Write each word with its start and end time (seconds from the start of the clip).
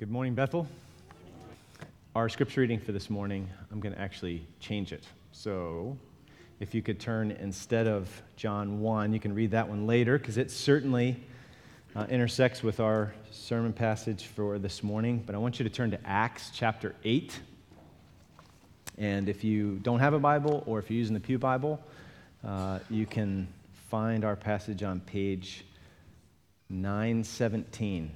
Good 0.00 0.10
morning, 0.10 0.34
Bethel. 0.34 0.66
Our 2.14 2.30
scripture 2.30 2.62
reading 2.62 2.80
for 2.80 2.92
this 2.92 3.10
morning, 3.10 3.50
I'm 3.70 3.80
going 3.80 3.94
to 3.94 4.00
actually 4.00 4.46
change 4.58 4.94
it. 4.94 5.04
So, 5.32 5.98
if 6.58 6.74
you 6.74 6.80
could 6.80 6.98
turn 6.98 7.32
instead 7.32 7.86
of 7.86 8.08
John 8.34 8.80
1, 8.80 9.12
you 9.12 9.20
can 9.20 9.34
read 9.34 9.50
that 9.50 9.68
one 9.68 9.86
later 9.86 10.16
because 10.16 10.38
it 10.38 10.50
certainly 10.50 11.22
uh, 11.94 12.06
intersects 12.08 12.62
with 12.62 12.80
our 12.80 13.12
sermon 13.30 13.74
passage 13.74 14.24
for 14.24 14.58
this 14.58 14.82
morning. 14.82 15.22
But 15.26 15.34
I 15.34 15.38
want 15.38 15.60
you 15.60 15.64
to 15.64 15.70
turn 15.70 15.90
to 15.90 15.98
Acts 16.06 16.50
chapter 16.54 16.94
8. 17.04 17.38
And 18.96 19.28
if 19.28 19.44
you 19.44 19.80
don't 19.82 20.00
have 20.00 20.14
a 20.14 20.18
Bible 20.18 20.64
or 20.64 20.78
if 20.78 20.88
you're 20.88 20.96
using 20.96 21.12
the 21.12 21.20
Pew 21.20 21.38
Bible, 21.38 21.78
uh, 22.42 22.78
you 22.88 23.04
can 23.04 23.48
find 23.90 24.24
our 24.24 24.34
passage 24.34 24.82
on 24.82 25.00
page 25.00 25.66
917. 26.70 28.12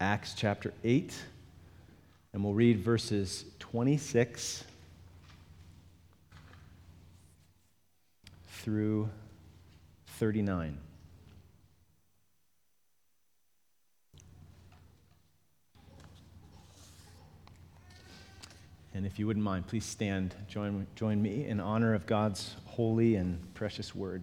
Acts 0.00 0.32
chapter 0.34 0.72
8, 0.84 1.12
and 2.32 2.44
we'll 2.44 2.54
read 2.54 2.78
verses 2.78 3.44
26 3.58 4.62
through 8.46 9.08
39. 10.06 10.78
And 18.94 19.04
if 19.04 19.18
you 19.18 19.26
wouldn't 19.26 19.44
mind, 19.44 19.66
please 19.66 19.84
stand, 19.84 20.36
join, 20.46 20.86
join 20.94 21.20
me 21.20 21.44
in 21.44 21.58
honor 21.58 21.94
of 21.94 22.06
God's 22.06 22.54
holy 22.66 23.16
and 23.16 23.52
precious 23.54 23.96
word. 23.96 24.22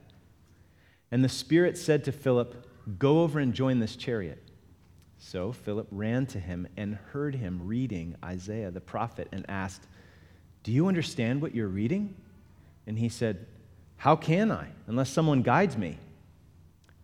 And 1.11 1.23
the 1.23 1.29
Spirit 1.29 1.77
said 1.77 2.03
to 2.05 2.11
Philip, 2.11 2.67
Go 2.97 3.21
over 3.21 3.39
and 3.39 3.53
join 3.53 3.79
this 3.79 3.95
chariot. 3.95 4.41
So 5.19 5.51
Philip 5.51 5.87
ran 5.91 6.25
to 6.27 6.39
him 6.39 6.67
and 6.77 6.95
heard 6.95 7.35
him 7.35 7.61
reading 7.63 8.15
Isaiah 8.23 8.71
the 8.71 8.81
prophet 8.81 9.27
and 9.31 9.45
asked, 9.47 9.83
Do 10.63 10.71
you 10.71 10.87
understand 10.87 11.41
what 11.41 11.53
you're 11.53 11.67
reading? 11.67 12.15
And 12.87 12.97
he 12.97 13.09
said, 13.09 13.45
How 13.97 14.15
can 14.15 14.51
I, 14.51 14.69
unless 14.87 15.11
someone 15.11 15.43
guides 15.43 15.77
me? 15.77 15.99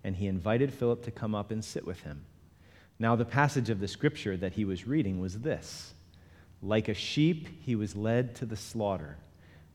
And 0.03 0.15
he 0.15 0.27
invited 0.27 0.73
Philip 0.73 1.03
to 1.03 1.11
come 1.11 1.35
up 1.35 1.51
and 1.51 1.63
sit 1.63 1.85
with 1.85 2.01
him. 2.01 2.23
Now, 2.97 3.15
the 3.15 3.25
passage 3.25 3.69
of 3.69 3.79
the 3.79 3.87
scripture 3.87 4.35
that 4.37 4.53
he 4.53 4.65
was 4.65 4.87
reading 4.87 5.19
was 5.19 5.41
this 5.41 5.93
Like 6.61 6.87
a 6.87 6.93
sheep, 6.95 7.47
he 7.61 7.75
was 7.75 7.95
led 7.95 8.35
to 8.37 8.45
the 8.45 8.55
slaughter 8.55 9.17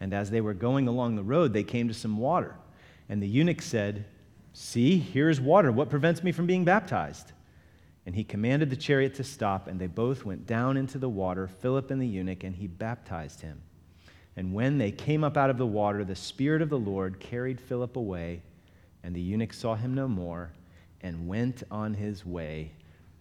and 0.00 0.12
as 0.12 0.30
they 0.30 0.40
were 0.40 0.54
going 0.54 0.88
along 0.88 1.16
the 1.16 1.22
road, 1.22 1.52
they 1.52 1.64
came 1.64 1.88
to 1.88 1.94
some 1.94 2.18
water. 2.18 2.54
And 3.08 3.22
the 3.22 3.28
eunuch 3.28 3.62
said, 3.62 4.04
See, 4.52 4.98
here's 4.98 5.40
water. 5.40 5.70
What 5.70 5.90
prevents 5.90 6.22
me 6.22 6.32
from 6.32 6.46
being 6.46 6.64
baptized? 6.64 7.32
And 8.06 8.14
he 8.14 8.24
commanded 8.24 8.70
the 8.70 8.76
chariot 8.76 9.14
to 9.16 9.24
stop, 9.24 9.68
and 9.68 9.78
they 9.78 9.86
both 9.86 10.24
went 10.24 10.46
down 10.46 10.76
into 10.76 10.98
the 10.98 11.08
water, 11.08 11.46
Philip 11.46 11.90
and 11.90 12.00
the 12.00 12.06
eunuch, 12.06 12.42
and 12.42 12.56
he 12.56 12.66
baptized 12.66 13.42
him. 13.42 13.60
And 14.34 14.54
when 14.54 14.78
they 14.78 14.90
came 14.90 15.24
up 15.24 15.36
out 15.36 15.50
of 15.50 15.58
the 15.58 15.66
water, 15.66 16.04
the 16.04 16.16
Spirit 16.16 16.62
of 16.62 16.70
the 16.70 16.78
Lord 16.78 17.20
carried 17.20 17.60
Philip 17.60 17.96
away, 17.96 18.42
and 19.02 19.14
the 19.14 19.20
eunuch 19.20 19.52
saw 19.52 19.74
him 19.74 19.94
no 19.94 20.08
more, 20.08 20.52
and 21.02 21.28
went 21.28 21.62
on 21.70 21.94
his 21.94 22.24
way 22.24 22.72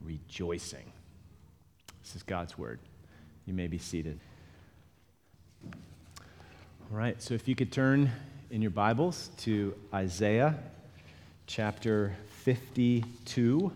rejoicing. 0.01 0.91
This 2.01 2.15
is 2.15 2.23
God's 2.23 2.57
word. 2.57 2.79
You 3.45 3.53
may 3.53 3.67
be 3.67 3.77
seated. 3.77 4.19
All 6.89 6.97
right, 6.97 7.21
so 7.21 7.33
if 7.33 7.49
you 7.49 7.55
could 7.55 7.73
turn 7.73 8.09
in 8.49 8.61
your 8.61 8.71
Bibles 8.71 9.29
to 9.39 9.75
Isaiah 9.93 10.57
chapter 11.45 12.15
52. 12.43 13.73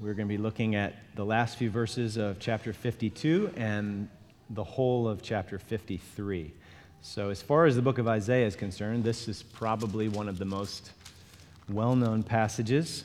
We're 0.00 0.14
going 0.14 0.26
to 0.26 0.34
be 0.34 0.42
looking 0.42 0.74
at 0.74 0.96
the 1.14 1.24
last 1.24 1.56
few 1.56 1.70
verses 1.70 2.16
of 2.16 2.40
chapter 2.40 2.72
52 2.72 3.52
and 3.56 4.08
the 4.50 4.64
whole 4.64 5.08
of 5.08 5.22
chapter 5.22 5.60
53. 5.60 6.52
So, 7.00 7.30
as 7.30 7.40
far 7.40 7.66
as 7.66 7.76
the 7.76 7.82
book 7.82 7.98
of 7.98 8.08
Isaiah 8.08 8.48
is 8.48 8.56
concerned, 8.56 9.04
this 9.04 9.28
is 9.28 9.44
probably 9.44 10.08
one 10.08 10.28
of 10.28 10.36
the 10.36 10.46
most 10.46 10.90
well 11.68 11.94
known 11.94 12.24
passages. 12.24 13.04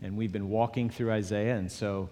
And 0.00 0.16
we've 0.16 0.32
been 0.32 0.48
walking 0.48 0.88
through 0.88 1.12
Isaiah, 1.12 1.56
and 1.56 1.70
so 1.70 2.08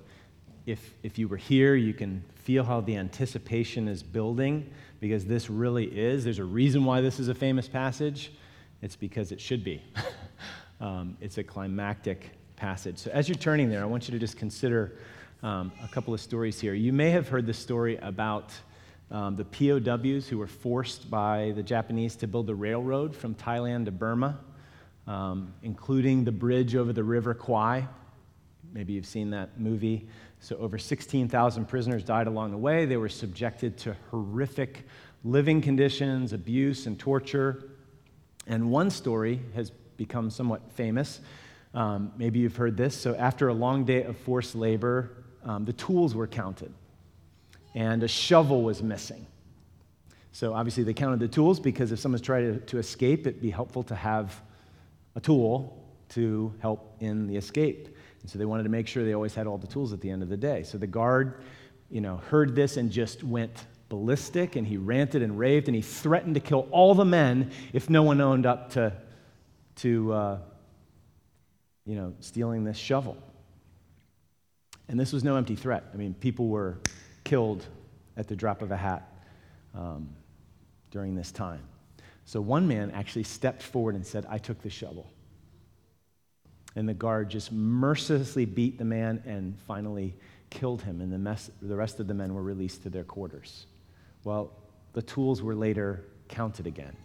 if, 0.66 0.92
if 1.02 1.18
you 1.18 1.26
were 1.26 1.38
here, 1.38 1.74
you 1.74 1.94
can 1.94 2.22
feel 2.48 2.64
how 2.64 2.80
the 2.80 2.96
anticipation 2.96 3.88
is 3.88 4.02
building 4.02 4.66
because 5.00 5.26
this 5.26 5.50
really 5.50 5.84
is. 5.84 6.24
There's 6.24 6.38
a 6.38 6.44
reason 6.44 6.82
why 6.82 7.02
this 7.02 7.20
is 7.20 7.28
a 7.28 7.34
famous 7.34 7.68
passage. 7.68 8.32
It's 8.80 8.96
because 8.96 9.32
it 9.32 9.38
should 9.38 9.62
be. 9.62 9.84
um, 10.80 11.14
it's 11.20 11.36
a 11.36 11.44
climactic 11.44 12.30
passage. 12.56 12.96
So 12.96 13.10
as 13.10 13.28
you're 13.28 13.36
turning 13.36 13.68
there, 13.68 13.82
I 13.82 13.84
want 13.84 14.08
you 14.08 14.12
to 14.12 14.18
just 14.18 14.38
consider 14.38 14.94
um, 15.42 15.70
a 15.84 15.88
couple 15.88 16.14
of 16.14 16.22
stories 16.22 16.58
here. 16.58 16.72
You 16.72 16.90
may 16.90 17.10
have 17.10 17.28
heard 17.28 17.44
the 17.44 17.52
story 17.52 17.98
about 17.98 18.54
um, 19.10 19.36
the 19.36 19.44
POWs 19.44 20.26
who 20.26 20.38
were 20.38 20.46
forced 20.46 21.10
by 21.10 21.52
the 21.54 21.62
Japanese 21.62 22.16
to 22.16 22.26
build 22.26 22.46
the 22.46 22.54
railroad 22.54 23.14
from 23.14 23.34
Thailand 23.34 23.84
to 23.84 23.90
Burma, 23.90 24.40
um, 25.06 25.52
including 25.62 26.24
the 26.24 26.32
bridge 26.32 26.74
over 26.76 26.94
the 26.94 27.04
River 27.04 27.34
Kwai. 27.34 27.86
Maybe 28.72 28.94
you've 28.94 29.04
seen 29.04 29.28
that 29.30 29.60
movie. 29.60 30.08
So, 30.40 30.56
over 30.56 30.78
16,000 30.78 31.66
prisoners 31.66 32.04
died 32.04 32.26
along 32.26 32.52
the 32.52 32.58
way. 32.58 32.84
They 32.84 32.96
were 32.96 33.08
subjected 33.08 33.76
to 33.78 33.96
horrific 34.10 34.86
living 35.24 35.60
conditions, 35.60 36.32
abuse, 36.32 36.86
and 36.86 36.98
torture. 36.98 37.70
And 38.46 38.70
one 38.70 38.90
story 38.90 39.40
has 39.54 39.70
become 39.96 40.30
somewhat 40.30 40.62
famous. 40.72 41.20
Um, 41.74 42.12
maybe 42.16 42.38
you've 42.38 42.56
heard 42.56 42.76
this. 42.76 42.94
So, 42.96 43.14
after 43.16 43.48
a 43.48 43.54
long 43.54 43.84
day 43.84 44.04
of 44.04 44.16
forced 44.16 44.54
labor, 44.54 45.10
um, 45.44 45.64
the 45.64 45.72
tools 45.72 46.14
were 46.14 46.26
counted, 46.26 46.72
and 47.74 48.02
a 48.02 48.08
shovel 48.08 48.62
was 48.62 48.82
missing. 48.82 49.26
So, 50.32 50.54
obviously, 50.54 50.84
they 50.84 50.94
counted 50.94 51.18
the 51.18 51.28
tools 51.28 51.58
because 51.58 51.90
if 51.90 51.98
someone's 51.98 52.22
trying 52.22 52.54
to, 52.54 52.60
to 52.66 52.78
escape, 52.78 53.26
it'd 53.26 53.42
be 53.42 53.50
helpful 53.50 53.82
to 53.84 53.94
have 53.94 54.40
a 55.16 55.20
tool 55.20 55.84
to 56.10 56.54
help 56.60 56.96
in 57.00 57.26
the 57.26 57.36
escape. 57.36 57.88
And 58.28 58.32
so 58.34 58.38
they 58.38 58.44
wanted 58.44 58.64
to 58.64 58.68
make 58.68 58.86
sure 58.86 59.06
they 59.06 59.14
always 59.14 59.34
had 59.34 59.46
all 59.46 59.56
the 59.56 59.66
tools 59.66 59.94
at 59.94 60.02
the 60.02 60.10
end 60.10 60.22
of 60.22 60.28
the 60.28 60.36
day. 60.36 60.62
So 60.62 60.76
the 60.76 60.86
guard, 60.86 61.40
you 61.90 62.02
know, 62.02 62.18
heard 62.18 62.54
this 62.54 62.76
and 62.76 62.90
just 62.90 63.24
went 63.24 63.64
ballistic 63.88 64.54
and 64.54 64.66
he 64.66 64.76
ranted 64.76 65.22
and 65.22 65.38
raved 65.38 65.66
and 65.66 65.74
he 65.74 65.80
threatened 65.80 66.34
to 66.34 66.40
kill 66.40 66.68
all 66.70 66.94
the 66.94 67.06
men 67.06 67.50
if 67.72 67.88
no 67.88 68.02
one 68.02 68.20
owned 68.20 68.44
up 68.44 68.68
to, 68.72 68.92
to 69.76 70.12
uh, 70.12 70.38
you 71.86 71.94
know, 71.94 72.12
stealing 72.20 72.64
this 72.64 72.76
shovel. 72.76 73.16
And 74.90 75.00
this 75.00 75.10
was 75.10 75.24
no 75.24 75.36
empty 75.36 75.56
threat. 75.56 75.84
I 75.94 75.96
mean, 75.96 76.12
people 76.12 76.48
were 76.48 76.76
killed 77.24 77.64
at 78.18 78.28
the 78.28 78.36
drop 78.36 78.60
of 78.60 78.72
a 78.72 78.76
hat 78.76 79.10
um, 79.74 80.06
during 80.90 81.14
this 81.14 81.32
time. 81.32 81.62
So 82.26 82.42
one 82.42 82.68
man 82.68 82.90
actually 82.90 83.24
stepped 83.24 83.62
forward 83.62 83.94
and 83.94 84.06
said, 84.06 84.26
I 84.28 84.36
took 84.36 84.60
the 84.60 84.68
shovel. 84.68 85.10
And 86.78 86.88
the 86.88 86.94
guard 86.94 87.28
just 87.28 87.50
mercilessly 87.50 88.44
beat 88.44 88.78
the 88.78 88.84
man 88.84 89.20
and 89.26 89.58
finally 89.66 90.14
killed 90.48 90.80
him. 90.80 91.00
And 91.00 91.12
the, 91.12 91.18
mess, 91.18 91.50
the 91.60 91.74
rest 91.74 91.98
of 91.98 92.06
the 92.06 92.14
men 92.14 92.32
were 92.32 92.42
released 92.44 92.84
to 92.84 92.88
their 92.88 93.02
quarters. 93.02 93.66
Well, 94.22 94.52
the 94.92 95.02
tools 95.02 95.42
were 95.42 95.56
later 95.56 96.04
counted 96.28 96.68
again. 96.68 96.96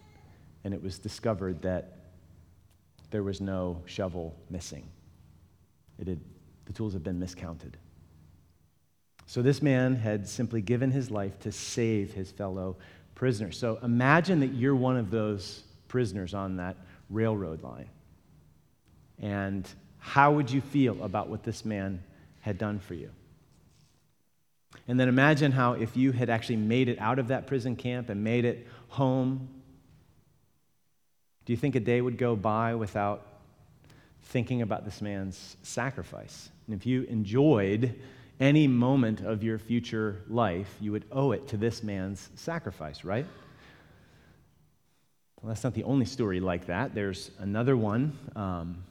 And 0.62 0.74
it 0.74 0.80
was 0.80 1.00
discovered 1.00 1.60
that 1.62 1.96
there 3.10 3.24
was 3.24 3.40
no 3.40 3.82
shovel 3.86 4.36
missing. 4.48 4.88
It 5.98 6.06
had, 6.06 6.20
the 6.66 6.72
tools 6.72 6.92
had 6.92 7.02
been 7.02 7.18
miscounted. 7.18 7.76
So 9.26 9.42
this 9.42 9.60
man 9.60 9.96
had 9.96 10.28
simply 10.28 10.62
given 10.62 10.92
his 10.92 11.10
life 11.10 11.40
to 11.40 11.50
save 11.50 12.12
his 12.12 12.30
fellow 12.30 12.76
prisoners. 13.16 13.58
So 13.58 13.80
imagine 13.82 14.38
that 14.38 14.54
you're 14.54 14.76
one 14.76 14.96
of 14.96 15.10
those 15.10 15.64
prisoners 15.88 16.32
on 16.32 16.58
that 16.58 16.76
railroad 17.10 17.64
line. 17.64 17.88
And 19.20 19.68
how 19.98 20.32
would 20.32 20.50
you 20.50 20.60
feel 20.60 21.02
about 21.02 21.28
what 21.28 21.42
this 21.42 21.64
man 21.64 22.02
had 22.40 22.58
done 22.58 22.78
for 22.78 22.94
you? 22.94 23.10
And 24.86 25.00
then 25.00 25.08
imagine 25.08 25.52
how, 25.52 25.74
if 25.74 25.96
you 25.96 26.12
had 26.12 26.28
actually 26.28 26.56
made 26.56 26.88
it 26.88 26.98
out 26.98 27.18
of 27.18 27.28
that 27.28 27.46
prison 27.46 27.76
camp 27.76 28.10
and 28.10 28.22
made 28.22 28.44
it 28.44 28.66
home, 28.88 29.48
do 31.44 31.52
you 31.52 31.56
think 31.56 31.74
a 31.74 31.80
day 31.80 32.00
would 32.00 32.18
go 32.18 32.36
by 32.36 32.74
without 32.74 33.26
thinking 34.24 34.62
about 34.62 34.84
this 34.84 35.00
man's 35.00 35.56
sacrifice? 35.62 36.50
And 36.66 36.76
if 36.76 36.86
you 36.86 37.04
enjoyed 37.04 37.94
any 38.40 38.66
moment 38.66 39.20
of 39.20 39.42
your 39.42 39.58
future 39.58 40.22
life, 40.28 40.74
you 40.80 40.92
would 40.92 41.04
owe 41.12 41.32
it 41.32 41.48
to 41.48 41.56
this 41.56 41.82
man's 41.82 42.30
sacrifice, 42.34 43.04
right? 43.04 43.26
Well, 45.40 45.48
that's 45.48 45.64
not 45.64 45.74
the 45.74 45.84
only 45.84 46.06
story 46.06 46.40
like 46.40 46.66
that. 46.66 46.94
There's 46.94 47.30
another 47.38 47.76
one 47.76 48.18
um, 48.34 48.82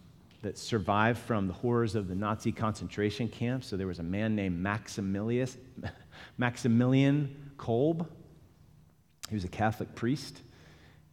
that 0.44 0.58
survived 0.58 1.20
from 1.20 1.48
the 1.48 1.54
horrors 1.54 1.96
of 1.96 2.10
the 2.10 2.16
Nazi 2.16 2.52
concentration 2.52 3.30
camp. 3.30 3.64
So 3.64 3.78
there 3.78 3.88
was 3.88 4.00
a 4.00 4.04
man 4.04 4.36
named 4.36 4.60
Maximilius, 4.60 5.58
Maximilian 6.38 7.52
Kolbe. 7.58 8.06
He 9.30 9.36
was 9.36 9.46
a 9.46 9.50
Catholic 9.50 9.96
priest. 9.96 10.42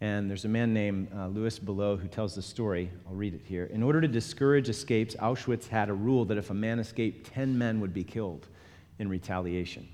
And 0.00 0.28
there's 0.28 0.46
a 0.46 0.48
man 0.48 0.74
named 0.74 1.12
uh, 1.14 1.28
Louis 1.28 1.58
Below 1.58 1.96
who 1.96 2.08
tells 2.08 2.34
the 2.34 2.42
story. 2.42 2.90
I'll 3.06 3.14
read 3.14 3.34
it 3.34 3.42
here. 3.44 3.66
In 3.66 3.82
order 3.82 4.00
to 4.00 4.08
discourage 4.08 4.68
escapes, 4.68 5.14
Auschwitz 5.16 5.68
had 5.68 5.90
a 5.90 5.94
rule 5.94 6.24
that 6.24 6.36
if 6.36 6.50
a 6.50 6.54
man 6.54 6.80
escaped, 6.80 7.32
10 7.32 7.56
men 7.56 7.80
would 7.80 7.94
be 7.94 8.02
killed 8.02 8.48
in 8.98 9.08
retaliation. 9.08 9.86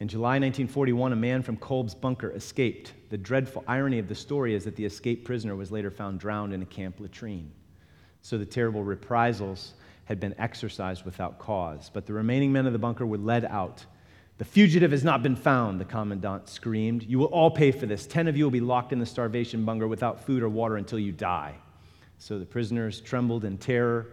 In 0.00 0.08
July 0.08 0.32
1941, 0.40 1.12
a 1.12 1.16
man 1.16 1.42
from 1.42 1.56
Kolbe's 1.56 1.94
bunker 1.94 2.32
escaped. 2.32 2.92
The 3.08 3.16
dreadful 3.16 3.64
irony 3.68 3.98
of 3.98 4.08
the 4.08 4.14
story 4.14 4.54
is 4.54 4.64
that 4.64 4.76
the 4.76 4.84
escaped 4.84 5.24
prisoner 5.24 5.56
was 5.56 5.70
later 5.70 5.90
found 5.90 6.20
drowned 6.20 6.52
in 6.52 6.60
a 6.60 6.66
camp 6.66 6.98
latrine. 6.98 7.52
So 8.22 8.38
the 8.38 8.46
terrible 8.46 8.82
reprisals 8.82 9.74
had 10.06 10.18
been 10.18 10.34
exercised 10.38 11.04
without 11.04 11.38
cause. 11.38 11.90
But 11.92 12.06
the 12.06 12.12
remaining 12.12 12.52
men 12.52 12.66
of 12.66 12.72
the 12.72 12.78
bunker 12.78 13.06
were 13.06 13.18
led 13.18 13.44
out 13.44 13.84
the 14.42 14.48
fugitive 14.48 14.90
has 14.90 15.04
not 15.04 15.22
been 15.22 15.36
found, 15.36 15.80
the 15.80 15.84
commandant 15.84 16.48
screamed. 16.48 17.04
You 17.04 17.20
will 17.20 17.26
all 17.26 17.48
pay 17.48 17.70
for 17.70 17.86
this. 17.86 18.08
Ten 18.08 18.26
of 18.26 18.36
you 18.36 18.42
will 18.42 18.50
be 18.50 18.60
locked 18.60 18.92
in 18.92 18.98
the 18.98 19.06
starvation 19.06 19.64
bunker 19.64 19.86
without 19.86 20.26
food 20.26 20.42
or 20.42 20.48
water 20.48 20.78
until 20.78 20.98
you 20.98 21.12
die. 21.12 21.54
So 22.18 22.40
the 22.40 22.44
prisoners 22.44 23.00
trembled 23.00 23.44
in 23.44 23.56
terror. 23.56 24.08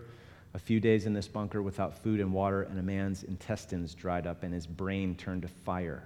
A 0.54 0.60
few 0.60 0.80
days 0.80 1.08
in 1.08 1.14
this 1.14 1.28
bunker 1.28 1.64
without 1.64 1.98
food 1.98 2.20
and 2.20 2.32
water, 2.32 2.62
and 2.62 2.78
a 2.78 2.84
man's 2.84 3.24
intestines 3.24 3.96
dried 3.96 4.28
up 4.28 4.44
and 4.44 4.54
his 4.54 4.68
brain 4.68 5.16
turned 5.16 5.44
to 5.44 5.48
fire. 5.48 6.04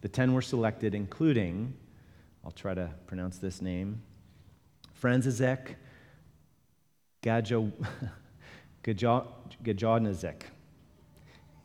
The 0.00 0.08
ten 0.08 0.32
were 0.32 0.42
selected, 0.42 0.94
including, 0.94 1.74
I'll 2.44 2.52
try 2.52 2.74
to 2.74 2.90
pronounce 3.08 3.38
this 3.38 3.60
name, 3.60 4.00
Franzizek 5.02 5.74
Gajodnazek 8.84 10.42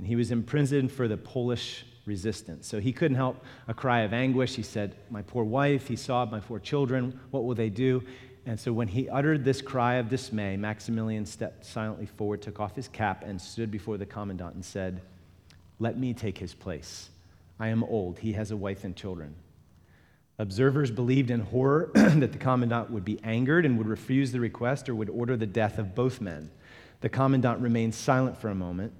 and 0.03 0.07
he 0.09 0.17
was 0.17 0.31
imprisoned 0.31 0.91
for 0.91 1.07
the 1.07 1.15
Polish 1.15 1.85
resistance. 2.05 2.67
So 2.67 2.81
he 2.81 2.91
couldn't 2.91 3.15
help 3.15 3.41
a 3.69 3.73
cry 3.73 4.01
of 4.01 4.11
anguish. 4.11 4.55
He 4.55 4.61
said, 4.61 4.95
My 5.09 5.21
poor 5.21 5.45
wife, 5.45 5.87
he 5.87 5.95
sobbed, 5.95 6.29
my 6.29 6.41
four 6.41 6.59
children, 6.59 7.17
what 7.31 7.45
will 7.45 7.55
they 7.55 7.69
do? 7.69 8.03
And 8.45 8.59
so 8.59 8.73
when 8.73 8.89
he 8.89 9.07
uttered 9.07 9.45
this 9.45 9.61
cry 9.61 9.95
of 9.95 10.09
dismay, 10.09 10.57
Maximilian 10.57 11.25
stepped 11.25 11.65
silently 11.65 12.05
forward, 12.05 12.41
took 12.41 12.59
off 12.59 12.75
his 12.75 12.89
cap, 12.89 13.23
and 13.25 13.41
stood 13.41 13.71
before 13.71 13.97
the 13.97 14.05
commandant 14.05 14.55
and 14.55 14.65
said, 14.65 15.01
Let 15.79 15.97
me 15.97 16.13
take 16.13 16.37
his 16.37 16.53
place. 16.53 17.09
I 17.57 17.69
am 17.69 17.81
old. 17.85 18.19
He 18.19 18.33
has 18.33 18.51
a 18.51 18.57
wife 18.57 18.83
and 18.83 18.93
children. 18.93 19.35
Observers 20.43 20.91
believed 20.91 21.31
in 21.31 21.39
horror 21.39 21.89
that 21.93 22.33
the 22.33 22.37
commandant 22.37 22.91
would 22.91 23.05
be 23.05 23.17
angered 23.23 23.65
and 23.65 23.77
would 23.77 23.87
refuse 23.87 24.33
the 24.33 24.41
request 24.41 24.89
or 24.89 24.93
would 24.93 25.09
order 25.09 25.37
the 25.37 25.47
death 25.47 25.77
of 25.77 25.95
both 25.95 26.19
men. 26.19 26.51
The 26.99 27.07
commandant 27.07 27.61
remained 27.61 27.95
silent 27.95 28.37
for 28.37 28.49
a 28.49 28.55
moment. 28.55 28.91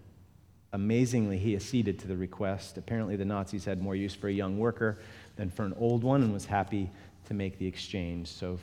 Amazingly, 0.72 1.38
he 1.38 1.54
acceded 1.54 2.00
to 2.00 2.08
the 2.08 2.16
request. 2.16 2.78
Apparently, 2.78 3.18
the 3.18 3.26
Nazis 3.26 3.66
had 3.66 3.82
more 3.82 3.94
use 3.94 4.16
for 4.16 4.30
a 4.30 4.32
young 4.32 4.58
worker 4.58 5.00
than 5.36 5.50
for 5.50 5.66
an 5.66 5.74
old 5.78 6.02
one 6.02 6.24
and 6.24 6.32
was 6.32 6.46
happy 6.46 6.90
to 7.26 7.34
make 7.34 7.60
the 7.60 7.68
exchange. 7.68 8.30
So 8.30 8.58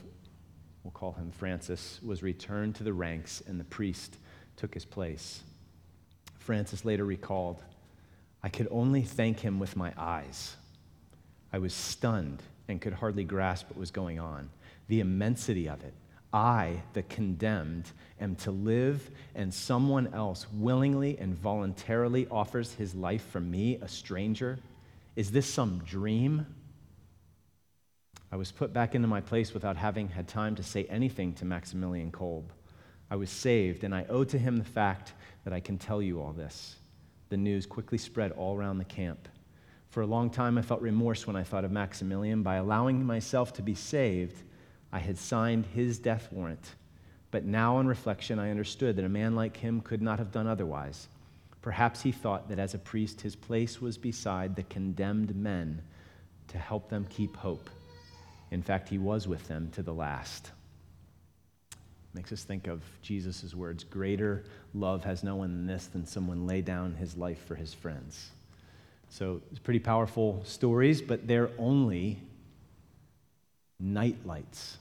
we'll 0.82 0.92
call 0.92 1.12
him 1.12 1.30
Francis, 1.32 2.00
was 2.02 2.22
returned 2.22 2.76
to 2.76 2.82
the 2.82 2.94
ranks, 2.94 3.42
and 3.46 3.60
the 3.60 3.64
priest 3.64 4.16
took 4.56 4.72
his 4.72 4.86
place. 4.86 5.42
Francis 6.38 6.86
later 6.86 7.04
recalled, 7.04 7.62
I 8.42 8.48
could 8.48 8.68
only 8.70 9.02
thank 9.02 9.40
him 9.40 9.58
with 9.58 9.76
my 9.76 9.92
eyes. 9.98 10.56
I 11.52 11.58
was 11.58 11.74
stunned 11.74 12.42
and 12.70 12.80
could 12.80 12.94
hardly 12.94 13.24
grasp 13.24 13.68
what 13.68 13.78
was 13.78 13.90
going 13.90 14.18
on. 14.18 14.48
The 14.88 15.00
immensity 15.00 15.68
of 15.68 15.82
it, 15.82 15.94
I, 16.32 16.82
the 16.92 17.02
condemned, 17.02 17.90
am 18.20 18.36
to 18.36 18.50
live, 18.50 19.10
and 19.34 19.52
someone 19.52 20.14
else 20.14 20.46
willingly 20.52 21.18
and 21.18 21.34
voluntarily 21.34 22.26
offers 22.30 22.72
his 22.74 22.94
life 22.94 23.24
for 23.30 23.40
me, 23.40 23.76
a 23.82 23.88
stranger? 23.88 24.58
Is 25.16 25.30
this 25.30 25.52
some 25.52 25.82
dream? 25.84 26.46
I 28.32 28.36
was 28.36 28.52
put 28.52 28.72
back 28.72 28.94
into 28.94 29.08
my 29.08 29.20
place 29.20 29.52
without 29.52 29.76
having 29.76 30.08
had 30.08 30.28
time 30.28 30.54
to 30.56 30.62
say 30.62 30.84
anything 30.84 31.32
to 31.34 31.44
Maximilian 31.44 32.12
Kolbe. 32.12 32.50
I 33.10 33.16
was 33.16 33.30
saved, 33.30 33.82
and 33.82 33.92
I 33.92 34.06
owe 34.08 34.24
to 34.24 34.38
him 34.38 34.56
the 34.56 34.64
fact 34.64 35.14
that 35.44 35.52
I 35.52 35.58
can 35.58 35.78
tell 35.78 36.00
you 36.00 36.20
all 36.20 36.32
this. 36.32 36.76
The 37.28 37.36
news 37.36 37.66
quickly 37.66 37.98
spread 37.98 38.30
all 38.32 38.56
around 38.56 38.78
the 38.78 38.84
camp. 38.84 39.28
For 39.90 40.02
a 40.02 40.06
long 40.06 40.30
time, 40.30 40.56
I 40.56 40.62
felt 40.62 40.80
remorse 40.80 41.26
when 41.26 41.34
I 41.34 41.42
thought 41.42 41.64
of 41.64 41.72
Maximilian. 41.72 42.44
By 42.44 42.56
allowing 42.56 43.04
myself 43.04 43.52
to 43.54 43.62
be 43.62 43.74
saved, 43.74 44.36
I 44.92 45.00
had 45.00 45.18
signed 45.18 45.66
his 45.66 45.98
death 45.98 46.28
warrant. 46.30 46.74
But 47.32 47.44
now, 47.44 47.76
on 47.76 47.86
reflection, 47.86 48.38
I 48.38 48.50
understood 48.50 48.96
that 48.96 49.04
a 49.04 49.08
man 49.08 49.34
like 49.34 49.56
him 49.56 49.80
could 49.80 50.00
not 50.00 50.18
have 50.18 50.30
done 50.30 50.46
otherwise. 50.46 51.08
Perhaps 51.60 52.02
he 52.02 52.12
thought 52.12 52.48
that 52.48 52.58
as 52.58 52.74
a 52.74 52.78
priest, 52.78 53.20
his 53.20 53.34
place 53.36 53.80
was 53.80 53.98
beside 53.98 54.54
the 54.54 54.62
condemned 54.64 55.34
men 55.34 55.82
to 56.48 56.58
help 56.58 56.88
them 56.88 57.06
keep 57.10 57.36
hope. 57.36 57.68
In 58.52 58.62
fact, 58.62 58.88
he 58.88 58.98
was 58.98 59.28
with 59.28 59.46
them 59.48 59.70
to 59.72 59.82
the 59.82 59.94
last. 59.94 60.52
Makes 62.14 62.32
us 62.32 62.44
think 62.44 62.66
of 62.66 62.82
Jesus' 63.02 63.54
words 63.54 63.84
Greater 63.84 64.44
love 64.72 65.04
has 65.04 65.22
no 65.22 65.36
one 65.36 65.50
than 65.50 65.66
this, 65.66 65.86
than 65.86 66.06
someone 66.06 66.46
lay 66.46 66.60
down 66.60 66.94
his 66.94 67.16
life 67.16 67.44
for 67.44 67.54
his 67.56 67.74
friends. 67.74 68.30
So 69.10 69.42
it's 69.50 69.58
pretty 69.58 69.80
powerful 69.80 70.40
stories, 70.44 71.02
but 71.02 71.26
they're 71.26 71.50
only 71.58 72.20
night 73.78 74.16
lights 74.24 74.78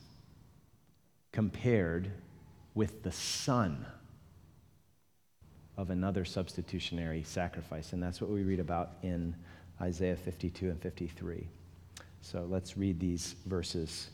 compared 1.32 2.10
with 2.74 3.02
the 3.02 3.12
sun 3.12 3.84
of 5.76 5.90
another 5.90 6.24
substitutionary 6.24 7.24
sacrifice. 7.24 7.92
And 7.92 8.02
that's 8.02 8.20
what 8.20 8.30
we 8.30 8.42
read 8.42 8.60
about 8.60 8.92
in 9.02 9.34
Isaiah 9.80 10.16
52 10.16 10.70
and 10.70 10.80
53. 10.80 11.48
So 12.22 12.46
let's 12.48 12.76
read 12.76 13.00
these 13.00 13.34
verses 13.46 14.10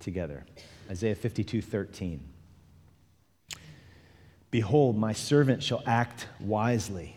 together. 0.00 0.44
Isaiah 0.90 1.14
52 1.14 1.62
13. 1.62 2.20
Behold, 4.50 4.98
my 4.98 5.12
servant 5.12 5.62
shall 5.62 5.82
act 5.86 6.26
wisely. 6.40 7.16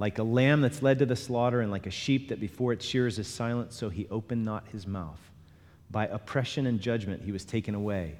Like 0.00 0.18
a 0.18 0.22
lamb 0.22 0.62
that's 0.62 0.80
led 0.80 0.98
to 1.00 1.06
the 1.06 1.14
slaughter, 1.14 1.60
and 1.60 1.70
like 1.70 1.86
a 1.86 1.90
sheep 1.90 2.30
that 2.30 2.40
before 2.40 2.72
its 2.72 2.86
shears 2.86 3.18
is 3.18 3.28
silent, 3.28 3.74
so 3.74 3.90
he 3.90 4.08
opened 4.08 4.42
not 4.42 4.66
his 4.72 4.86
mouth. 4.86 5.20
By 5.90 6.06
oppression 6.06 6.66
and 6.66 6.80
judgment 6.80 7.22
he 7.22 7.32
was 7.32 7.44
taken 7.44 7.74
away. 7.74 8.16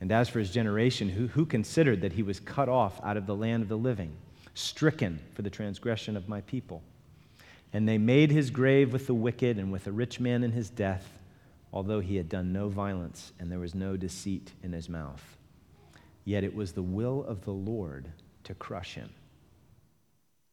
And 0.00 0.10
as 0.10 0.30
for 0.30 0.38
his 0.38 0.50
generation, 0.50 1.10
who, 1.10 1.26
who 1.26 1.44
considered 1.44 2.00
that 2.00 2.14
he 2.14 2.22
was 2.22 2.40
cut 2.40 2.70
off 2.70 2.98
out 3.04 3.18
of 3.18 3.26
the 3.26 3.36
land 3.36 3.62
of 3.62 3.68
the 3.68 3.76
living, 3.76 4.16
stricken 4.54 5.20
for 5.34 5.42
the 5.42 5.50
transgression 5.50 6.16
of 6.16 6.26
my 6.26 6.40
people? 6.40 6.82
And 7.74 7.86
they 7.86 7.98
made 7.98 8.30
his 8.30 8.48
grave 8.48 8.90
with 8.90 9.06
the 9.06 9.12
wicked 9.12 9.58
and 9.58 9.70
with 9.70 9.86
a 9.86 9.92
rich 9.92 10.20
man 10.20 10.42
in 10.42 10.52
his 10.52 10.70
death, 10.70 11.18
although 11.70 12.00
he 12.00 12.16
had 12.16 12.30
done 12.30 12.50
no 12.50 12.70
violence 12.70 13.32
and 13.38 13.52
there 13.52 13.58
was 13.58 13.74
no 13.74 13.94
deceit 13.94 14.52
in 14.62 14.72
his 14.72 14.88
mouth. 14.88 15.36
Yet 16.24 16.44
it 16.44 16.54
was 16.54 16.72
the 16.72 16.82
will 16.82 17.24
of 17.24 17.44
the 17.44 17.52
Lord 17.52 18.10
to 18.44 18.54
crush 18.54 18.94
him. 18.94 19.10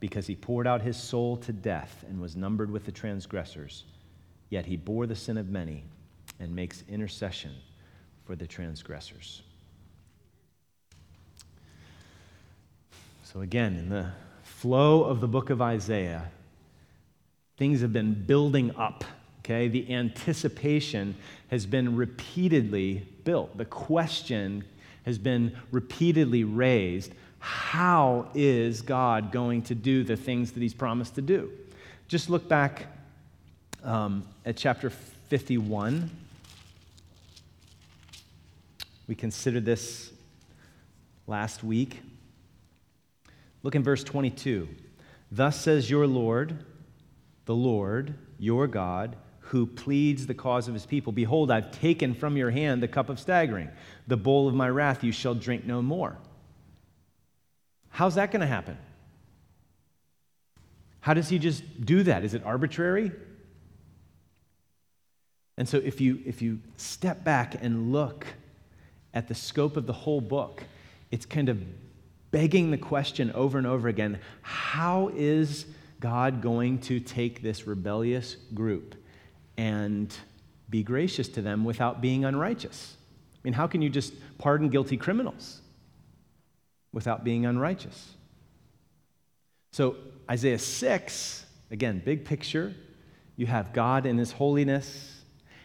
because 0.00 0.26
he 0.26 0.36
poured 0.36 0.66
out 0.66 0.82
his 0.82 0.96
soul 0.96 1.36
to 1.38 1.52
death 1.52 2.04
and 2.08 2.20
was 2.20 2.36
numbered 2.36 2.70
with 2.70 2.84
the 2.84 2.92
transgressors. 2.92 3.84
Yet 4.50 4.66
he 4.66 4.76
bore 4.76 5.06
the 5.06 5.16
sin 5.16 5.38
of 5.38 5.48
many 5.48 5.84
and 6.38 6.54
makes 6.54 6.84
intercession 6.88 7.52
for 8.24 8.36
the 8.36 8.46
transgressors. 8.46 9.42
So, 13.24 13.40
again, 13.40 13.76
in 13.76 13.88
the 13.88 14.10
flow 14.42 15.04
of 15.04 15.20
the 15.20 15.28
book 15.28 15.50
of 15.50 15.60
Isaiah, 15.60 16.30
things 17.56 17.80
have 17.80 17.92
been 17.92 18.14
building 18.14 18.74
up. 18.76 19.04
Okay, 19.40 19.68
the 19.68 19.92
anticipation 19.92 21.14
has 21.48 21.66
been 21.66 21.96
repeatedly 21.96 23.06
built. 23.24 23.56
The 23.56 23.64
question 23.64 24.64
has 25.04 25.18
been 25.18 25.56
repeatedly 25.70 26.42
raised 26.42 27.12
how 27.46 28.26
is 28.34 28.82
God 28.82 29.30
going 29.30 29.62
to 29.62 29.74
do 29.76 30.02
the 30.02 30.16
things 30.16 30.50
that 30.50 30.60
He's 30.60 30.74
promised 30.74 31.14
to 31.14 31.22
do? 31.22 31.52
Just 32.08 32.28
look 32.28 32.48
back 32.48 32.86
um, 33.84 34.24
at 34.44 34.56
chapter 34.56 34.90
51. 34.90 36.10
We 39.06 39.14
considered 39.14 39.64
this 39.64 40.10
last 41.28 41.62
week. 41.62 42.00
Look 43.62 43.76
in 43.76 43.84
verse 43.84 44.02
22. 44.02 44.68
Thus 45.30 45.60
says 45.60 45.88
your 45.88 46.08
Lord, 46.08 46.64
the 47.44 47.54
Lord, 47.54 48.14
your 48.40 48.66
God, 48.66 49.14
who 49.38 49.66
pleads 49.66 50.26
the 50.26 50.34
cause 50.34 50.66
of 50.66 50.74
his 50.74 50.84
people 50.84 51.12
Behold, 51.12 51.52
I've 51.52 51.70
taken 51.70 52.12
from 52.12 52.36
your 52.36 52.50
hand 52.50 52.82
the 52.82 52.88
cup 52.88 53.08
of 53.08 53.20
staggering. 53.20 53.70
The 54.08 54.16
bowl 54.16 54.48
of 54.48 54.54
my 54.56 54.68
wrath 54.68 55.04
you 55.04 55.12
shall 55.12 55.36
drink 55.36 55.64
no 55.64 55.80
more. 55.80 56.18
How's 57.96 58.16
that 58.16 58.30
going 58.30 58.42
to 58.42 58.46
happen? 58.46 58.76
How 61.00 61.14
does 61.14 61.30
he 61.30 61.38
just 61.38 61.62
do 61.82 62.02
that? 62.02 62.24
Is 62.24 62.34
it 62.34 62.42
arbitrary? 62.44 63.10
And 65.56 65.66
so 65.66 65.78
if 65.78 65.98
you 65.98 66.20
if 66.26 66.42
you 66.42 66.58
step 66.76 67.24
back 67.24 67.56
and 67.58 67.92
look 67.92 68.26
at 69.14 69.28
the 69.28 69.34
scope 69.34 69.78
of 69.78 69.86
the 69.86 69.94
whole 69.94 70.20
book, 70.20 70.62
it's 71.10 71.24
kind 71.24 71.48
of 71.48 71.58
begging 72.32 72.70
the 72.70 72.76
question 72.76 73.32
over 73.32 73.56
and 73.56 73.66
over 73.66 73.88
again, 73.88 74.20
how 74.42 75.10
is 75.14 75.64
God 75.98 76.42
going 76.42 76.80
to 76.80 77.00
take 77.00 77.40
this 77.40 77.66
rebellious 77.66 78.36
group 78.52 78.94
and 79.56 80.14
be 80.68 80.82
gracious 80.82 81.28
to 81.28 81.40
them 81.40 81.64
without 81.64 82.02
being 82.02 82.26
unrighteous? 82.26 82.94
I 83.36 83.40
mean, 83.42 83.54
how 83.54 83.66
can 83.66 83.80
you 83.80 83.88
just 83.88 84.12
pardon 84.36 84.68
guilty 84.68 84.98
criminals? 84.98 85.62
Without 86.96 87.22
being 87.22 87.44
unrighteous. 87.44 88.14
So, 89.70 89.96
Isaiah 90.30 90.58
6, 90.58 91.44
again, 91.70 92.00
big 92.02 92.24
picture. 92.24 92.74
You 93.36 93.44
have 93.44 93.74
God 93.74 94.06
in 94.06 94.16
his 94.16 94.32
holiness, 94.32 95.20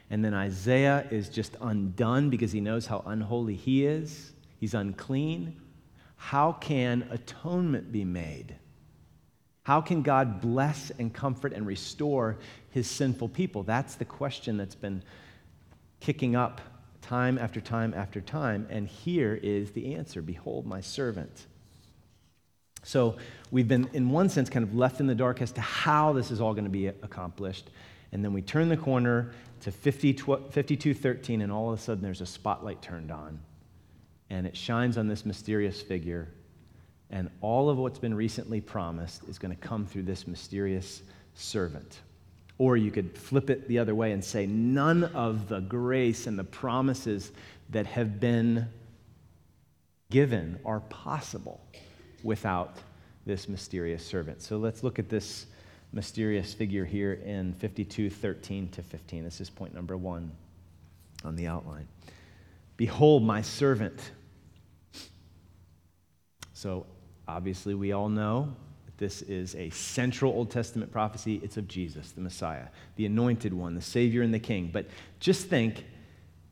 and 0.09 0.25
then 0.25 0.33
Isaiah 0.33 1.07
is 1.09 1.29
just 1.29 1.55
undone 1.61 2.29
because 2.29 2.51
he 2.51 2.59
knows 2.59 2.85
how 2.85 3.01
unholy 3.05 3.55
he 3.55 3.85
is. 3.85 4.33
He's 4.59 4.73
unclean. 4.73 5.55
How 6.17 6.51
can 6.51 7.07
atonement 7.09 7.93
be 7.93 8.03
made? 8.03 8.57
How 9.63 9.79
can 9.79 10.01
God 10.01 10.41
bless 10.41 10.91
and 10.99 11.13
comfort 11.13 11.53
and 11.53 11.65
restore 11.65 12.39
his 12.71 12.89
sinful 12.89 13.29
people? 13.29 13.63
That's 13.63 13.95
the 13.95 14.03
question 14.03 14.57
that's 14.57 14.75
been 14.75 15.01
kicking 16.01 16.35
up 16.35 16.59
time 17.11 17.37
after 17.37 17.59
time 17.59 17.93
after 17.93 18.21
time. 18.21 18.65
And 18.69 18.87
here 18.87 19.37
is 19.43 19.71
the 19.71 19.95
answer 19.95 20.21
Behold, 20.21 20.65
my 20.65 20.79
servant. 20.79 21.45
So 22.83 23.17
we've 23.51 23.67
been, 23.67 23.89
in 23.91 24.09
one 24.11 24.29
sense, 24.29 24.49
kind 24.49 24.63
of 24.63 24.73
left 24.75 25.01
in 25.01 25.07
the 25.07 25.15
dark 25.15 25.41
as 25.41 25.51
to 25.51 25.61
how 25.61 26.13
this 26.13 26.31
is 26.31 26.39
all 26.39 26.53
going 26.53 26.63
to 26.63 26.69
be 26.69 26.87
accomplished. 26.87 27.69
And 28.13 28.23
then 28.23 28.31
we 28.31 28.41
turn 28.41 28.69
the 28.69 28.77
corner 28.77 29.33
to 29.59 29.73
50, 29.73 30.13
5213, 30.13 31.41
and 31.41 31.51
all 31.51 31.73
of 31.73 31.77
a 31.77 31.81
sudden 31.81 32.01
there's 32.01 32.21
a 32.21 32.25
spotlight 32.25 32.81
turned 32.81 33.11
on. 33.11 33.41
And 34.29 34.47
it 34.47 34.55
shines 34.55 34.97
on 34.97 35.09
this 35.09 35.25
mysterious 35.25 35.81
figure. 35.81 36.29
And 37.09 37.29
all 37.41 37.69
of 37.69 37.77
what's 37.77 37.99
been 37.99 38.13
recently 38.13 38.61
promised 38.61 39.25
is 39.27 39.37
going 39.37 39.53
to 39.53 39.61
come 39.61 39.85
through 39.85 40.03
this 40.03 40.27
mysterious 40.27 41.01
servant. 41.33 41.99
Or 42.61 42.77
you 42.77 42.91
could 42.91 43.17
flip 43.17 43.49
it 43.49 43.67
the 43.67 43.79
other 43.79 43.95
way 43.95 44.11
and 44.11 44.23
say, 44.23 44.45
none 44.45 45.03
of 45.03 45.49
the 45.49 45.61
grace 45.61 46.27
and 46.27 46.37
the 46.37 46.43
promises 46.43 47.31
that 47.71 47.87
have 47.87 48.19
been 48.19 48.67
given 50.11 50.59
are 50.63 50.81
possible 50.81 51.59
without 52.21 52.77
this 53.25 53.49
mysterious 53.49 54.05
servant. 54.05 54.43
So 54.43 54.57
let's 54.57 54.83
look 54.83 54.99
at 54.99 55.09
this 55.09 55.47
mysterious 55.91 56.53
figure 56.53 56.85
here 56.85 57.13
in 57.25 57.53
52 57.53 58.11
13 58.11 58.69
to 58.69 58.83
15. 58.83 59.23
This 59.23 59.41
is 59.41 59.49
point 59.49 59.73
number 59.73 59.97
one 59.97 60.31
on 61.25 61.35
the 61.35 61.47
outline. 61.47 61.87
Behold, 62.77 63.23
my 63.23 63.41
servant. 63.41 64.11
So 66.53 66.85
obviously, 67.27 67.73
we 67.73 67.91
all 67.91 68.09
know 68.09 68.53
this 69.01 69.23
is 69.23 69.55
a 69.55 69.71
central 69.71 70.31
Old 70.31 70.51
Testament 70.51 70.91
prophecy. 70.91 71.41
It's 71.43 71.57
of 71.57 71.67
Jesus, 71.67 72.11
the 72.11 72.21
Messiah, 72.21 72.67
the 72.97 73.07
anointed 73.07 73.51
one, 73.51 73.73
the 73.73 73.81
Savior 73.81 74.21
and 74.21 74.31
the 74.31 74.39
King. 74.39 74.69
But 74.71 74.85
just 75.19 75.47
think 75.47 75.85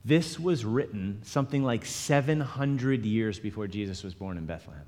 this 0.04 0.40
was 0.40 0.66
written 0.66 1.22
something 1.24 1.64
like 1.64 1.86
700 1.86 3.06
years 3.06 3.38
before 3.38 3.68
Jesus 3.68 4.04
was 4.04 4.16
born 4.16 4.36
in 4.36 4.48
Bethlehem. 4.48 4.82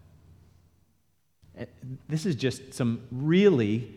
Eh, 1.55 1.65
this 2.09 2.25
is 2.25 2.35
just 2.35 2.73
some 2.73 3.03
really 3.11 3.93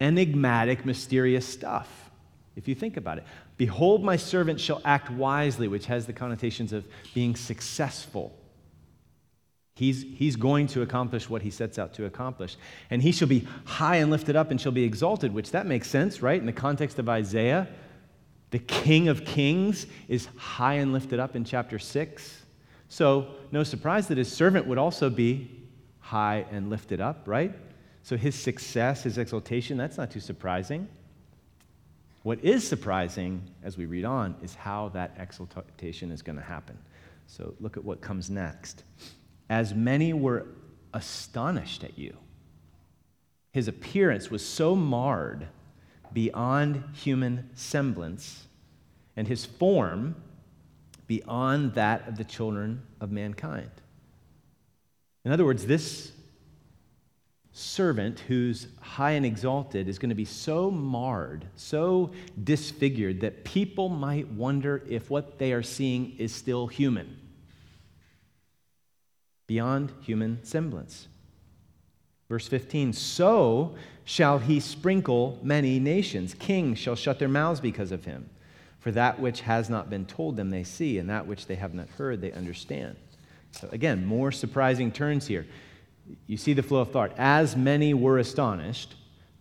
enigmatic, 0.00 0.86
mysterious 0.86 1.44
stuff, 1.44 2.08
if 2.54 2.68
you 2.68 2.76
think 2.76 2.96
about 2.96 3.18
it. 3.18 3.24
Behold, 3.56 4.04
my 4.04 4.16
servant 4.16 4.60
shall 4.60 4.80
act 4.84 5.10
wisely, 5.10 5.66
which 5.66 5.86
has 5.86 6.06
the 6.06 6.12
connotations 6.12 6.72
of 6.72 6.86
being 7.14 7.34
successful 7.34 8.32
He's, 9.74 10.02
he's 10.02 10.36
going 10.36 10.66
to 10.68 10.82
accomplish 10.82 11.30
what 11.30 11.42
he 11.42 11.50
sets 11.50 11.78
out 11.78 11.94
to 11.94 12.04
accomplish. 12.04 12.56
And 12.90 13.02
he 13.02 13.10
shall 13.10 13.28
be 13.28 13.46
high 13.64 13.96
and 13.96 14.10
lifted 14.10 14.36
up 14.36 14.50
and 14.50 14.60
shall 14.60 14.72
be 14.72 14.84
exalted, 14.84 15.32
which 15.32 15.50
that 15.52 15.66
makes 15.66 15.88
sense, 15.88 16.20
right? 16.20 16.38
In 16.38 16.46
the 16.46 16.52
context 16.52 16.98
of 16.98 17.08
Isaiah, 17.08 17.68
the 18.50 18.58
King 18.58 19.08
of 19.08 19.24
Kings 19.24 19.86
is 20.08 20.28
high 20.36 20.74
and 20.74 20.92
lifted 20.92 21.18
up 21.18 21.34
in 21.34 21.44
chapter 21.44 21.78
6. 21.78 22.42
So, 22.88 23.28
no 23.50 23.64
surprise 23.64 24.08
that 24.08 24.18
his 24.18 24.30
servant 24.30 24.66
would 24.66 24.76
also 24.76 25.08
be 25.08 25.50
high 26.00 26.44
and 26.50 26.68
lifted 26.68 27.00
up, 27.00 27.22
right? 27.26 27.54
So 28.02 28.16
his 28.16 28.34
success, 28.34 29.04
his 29.04 29.16
exaltation, 29.16 29.78
that's 29.78 29.96
not 29.96 30.10
too 30.10 30.20
surprising. 30.20 30.88
What 32.22 32.44
is 32.44 32.66
surprising 32.66 33.42
as 33.62 33.78
we 33.78 33.86
read 33.86 34.04
on 34.04 34.34
is 34.42 34.54
how 34.54 34.90
that 34.90 35.16
exaltation 35.18 36.12
is 36.12 36.20
going 36.20 36.36
to 36.36 36.44
happen. 36.44 36.76
So 37.26 37.54
look 37.60 37.76
at 37.76 37.84
what 37.84 38.00
comes 38.00 38.28
next. 38.28 38.84
As 39.52 39.74
many 39.74 40.14
were 40.14 40.46
astonished 40.94 41.84
at 41.84 41.98
you, 41.98 42.16
his 43.52 43.68
appearance 43.68 44.30
was 44.30 44.42
so 44.42 44.74
marred 44.74 45.46
beyond 46.10 46.82
human 46.94 47.50
semblance, 47.52 48.46
and 49.14 49.28
his 49.28 49.44
form 49.44 50.16
beyond 51.06 51.74
that 51.74 52.08
of 52.08 52.16
the 52.16 52.24
children 52.24 52.80
of 52.98 53.12
mankind. 53.12 53.70
In 55.22 55.32
other 55.32 55.44
words, 55.44 55.66
this 55.66 56.12
servant 57.52 58.20
who's 58.20 58.68
high 58.80 59.10
and 59.10 59.26
exalted 59.26 59.86
is 59.86 59.98
going 59.98 60.08
to 60.08 60.14
be 60.14 60.24
so 60.24 60.70
marred, 60.70 61.46
so 61.56 62.10
disfigured, 62.42 63.20
that 63.20 63.44
people 63.44 63.90
might 63.90 64.28
wonder 64.28 64.82
if 64.88 65.10
what 65.10 65.38
they 65.38 65.52
are 65.52 65.62
seeing 65.62 66.16
is 66.16 66.32
still 66.32 66.68
human, 66.68 67.18
beyond 69.46 69.92
human 70.00 70.42
semblance. 70.44 71.08
Verse 72.28 72.48
15 72.48 72.92
So 72.92 73.74
shall 74.04 74.38
he 74.38 74.60
sprinkle 74.60 75.38
many 75.42 75.78
nations. 75.78 76.34
Kings 76.34 76.78
shall 76.78 76.96
shut 76.96 77.18
their 77.18 77.28
mouths 77.28 77.60
because 77.60 77.92
of 77.92 78.04
him. 78.04 78.28
For 78.80 78.90
that 78.92 79.20
which 79.20 79.42
has 79.42 79.70
not 79.70 79.90
been 79.90 80.06
told 80.06 80.36
them 80.36 80.50
they 80.50 80.64
see, 80.64 80.98
and 80.98 81.08
that 81.08 81.26
which 81.26 81.46
they 81.46 81.54
have 81.54 81.72
not 81.72 81.88
heard 81.90 82.20
they 82.20 82.32
understand. 82.32 82.96
So, 83.52 83.68
again, 83.70 84.04
more 84.04 84.32
surprising 84.32 84.90
turns 84.90 85.26
here 85.26 85.46
you 86.26 86.36
see 86.36 86.52
the 86.52 86.62
flow 86.62 86.80
of 86.80 86.90
thought. 86.90 87.12
As 87.16 87.56
many 87.56 87.94
were 87.94 88.18
astonished, 88.18 88.94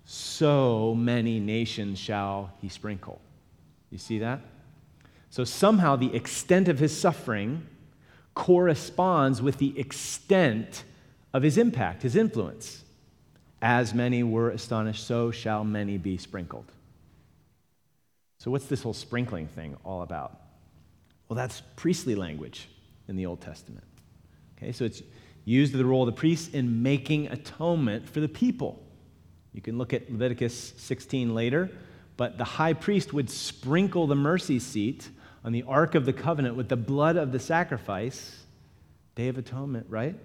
so 0.06 0.96
many 0.96 1.40
nations 1.40 2.00
shall 2.00 2.52
he 2.62 2.70
sprinkle. 2.70 3.22
You 3.90 3.98
see 3.98 4.20
that? 4.20 4.42
So 5.30 5.44
somehow 5.44 5.96
the 5.96 6.14
extent 6.14 6.68
of 6.68 6.80
his 6.80 6.98
suffering 6.98 7.66
corresponds 8.34 9.42
with 9.42 9.58
the 9.58 9.78
extent 9.80 10.84
of 11.34 11.44
his 11.44 11.58
impact, 11.58 12.04
his 12.04 12.16
influence. 12.16 12.84
As 13.62 13.94
many 13.94 14.24
were 14.24 14.50
astonished, 14.50 15.06
so 15.06 15.32
shall 15.32 15.64
many 15.64 15.98
be 15.98 16.18
sprinkled. 16.18 16.66
So, 18.40 18.50
what's 18.50 18.66
this 18.66 18.82
whole 18.82 18.94
sprinkling 18.94 19.48
thing 19.48 19.78
all 19.84 20.02
about? 20.02 20.40
Well, 21.30 21.36
that's 21.36 21.62
priestly 21.76 22.16
language 22.16 22.68
in 23.08 23.16
the 23.16 23.28
Old 23.28 23.40
Testament. 23.40 23.86
Okay, 24.58 24.72
so 24.72 24.84
it's 24.84 25.04
used 25.46 25.74
the 25.74 25.86
role 25.86 26.02
of 26.02 26.08
the 26.08 26.20
priest 26.20 26.54
in 26.54 26.82
making 26.82 27.28
atonement 27.28 28.10
for 28.10 28.20
the 28.20 28.28
people. 28.28 28.84
You 29.54 29.62
can 29.62 29.78
look 29.78 29.94
at 29.94 30.12
Leviticus 30.12 30.74
16 30.78 31.36
later, 31.36 31.70
but 32.18 32.38
the 32.38 32.44
high 32.44 32.74
priest 32.74 33.14
would 33.14 33.30
sprinkle 33.30 34.08
the 34.08 34.16
mercy 34.16 34.60
seat 34.60 35.10
on 35.44 35.52
the 35.52 35.64
Ark 35.64 35.96
of 35.96 36.06
the 36.06 36.14
Covenant 36.14 36.56
with 36.56 36.70
the 36.70 36.76
blood 36.78 37.18
of 37.18 37.32
the 37.32 37.40
sacrifice, 37.40 38.44
Day 39.16 39.28
of 39.28 39.38
Atonement, 39.38 39.88
right? 39.90 40.16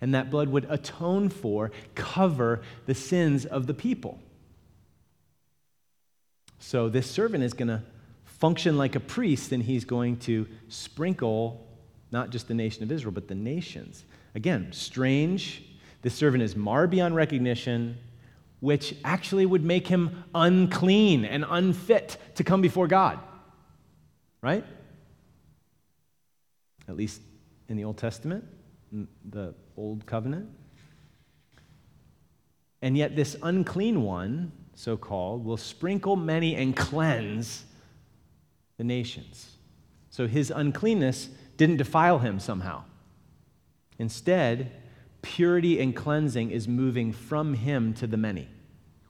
And 0.00 0.14
that 0.14 0.30
blood 0.30 0.48
would 0.48 0.66
atone 0.68 1.28
for, 1.28 1.72
cover 1.94 2.62
the 2.86 2.94
sins 2.94 3.44
of 3.44 3.66
the 3.66 3.74
people. 3.74 4.18
So 6.58 6.88
this 6.88 7.10
servant 7.10 7.44
is 7.44 7.52
going 7.52 7.68
to 7.68 7.82
function 8.24 8.76
like 8.76 8.94
a 8.94 9.00
priest, 9.00 9.52
and 9.52 9.62
he's 9.62 9.84
going 9.84 10.18
to 10.18 10.46
sprinkle 10.68 11.66
not 12.10 12.30
just 12.30 12.48
the 12.48 12.54
nation 12.54 12.82
of 12.82 12.92
Israel, 12.92 13.12
but 13.12 13.28
the 13.28 13.34
nations. 13.34 14.04
Again, 14.34 14.72
strange. 14.72 15.64
This 16.02 16.14
servant 16.14 16.42
is 16.42 16.54
marred 16.54 16.90
beyond 16.90 17.16
recognition, 17.16 17.98
which 18.60 18.94
actually 19.04 19.46
would 19.46 19.64
make 19.64 19.88
him 19.88 20.24
unclean 20.34 21.24
and 21.24 21.44
unfit 21.48 22.16
to 22.36 22.44
come 22.44 22.60
before 22.60 22.86
God. 22.86 23.18
Right? 24.44 24.62
At 26.86 26.98
least 26.98 27.22
in 27.70 27.78
the 27.78 27.84
Old 27.84 27.96
Testament, 27.96 28.44
the 29.30 29.54
Old 29.74 30.04
Covenant. 30.04 30.50
And 32.82 32.94
yet, 32.94 33.16
this 33.16 33.38
unclean 33.42 34.02
one, 34.02 34.52
so 34.74 34.98
called, 34.98 35.46
will 35.46 35.56
sprinkle 35.56 36.14
many 36.14 36.56
and 36.56 36.76
cleanse 36.76 37.64
the 38.76 38.84
nations. 38.84 39.56
So 40.10 40.26
his 40.26 40.50
uncleanness 40.50 41.30
didn't 41.56 41.78
defile 41.78 42.18
him 42.18 42.38
somehow. 42.38 42.84
Instead, 43.98 44.72
purity 45.22 45.80
and 45.80 45.96
cleansing 45.96 46.50
is 46.50 46.68
moving 46.68 47.14
from 47.14 47.54
him 47.54 47.94
to 47.94 48.06
the 48.06 48.18
many, 48.18 48.48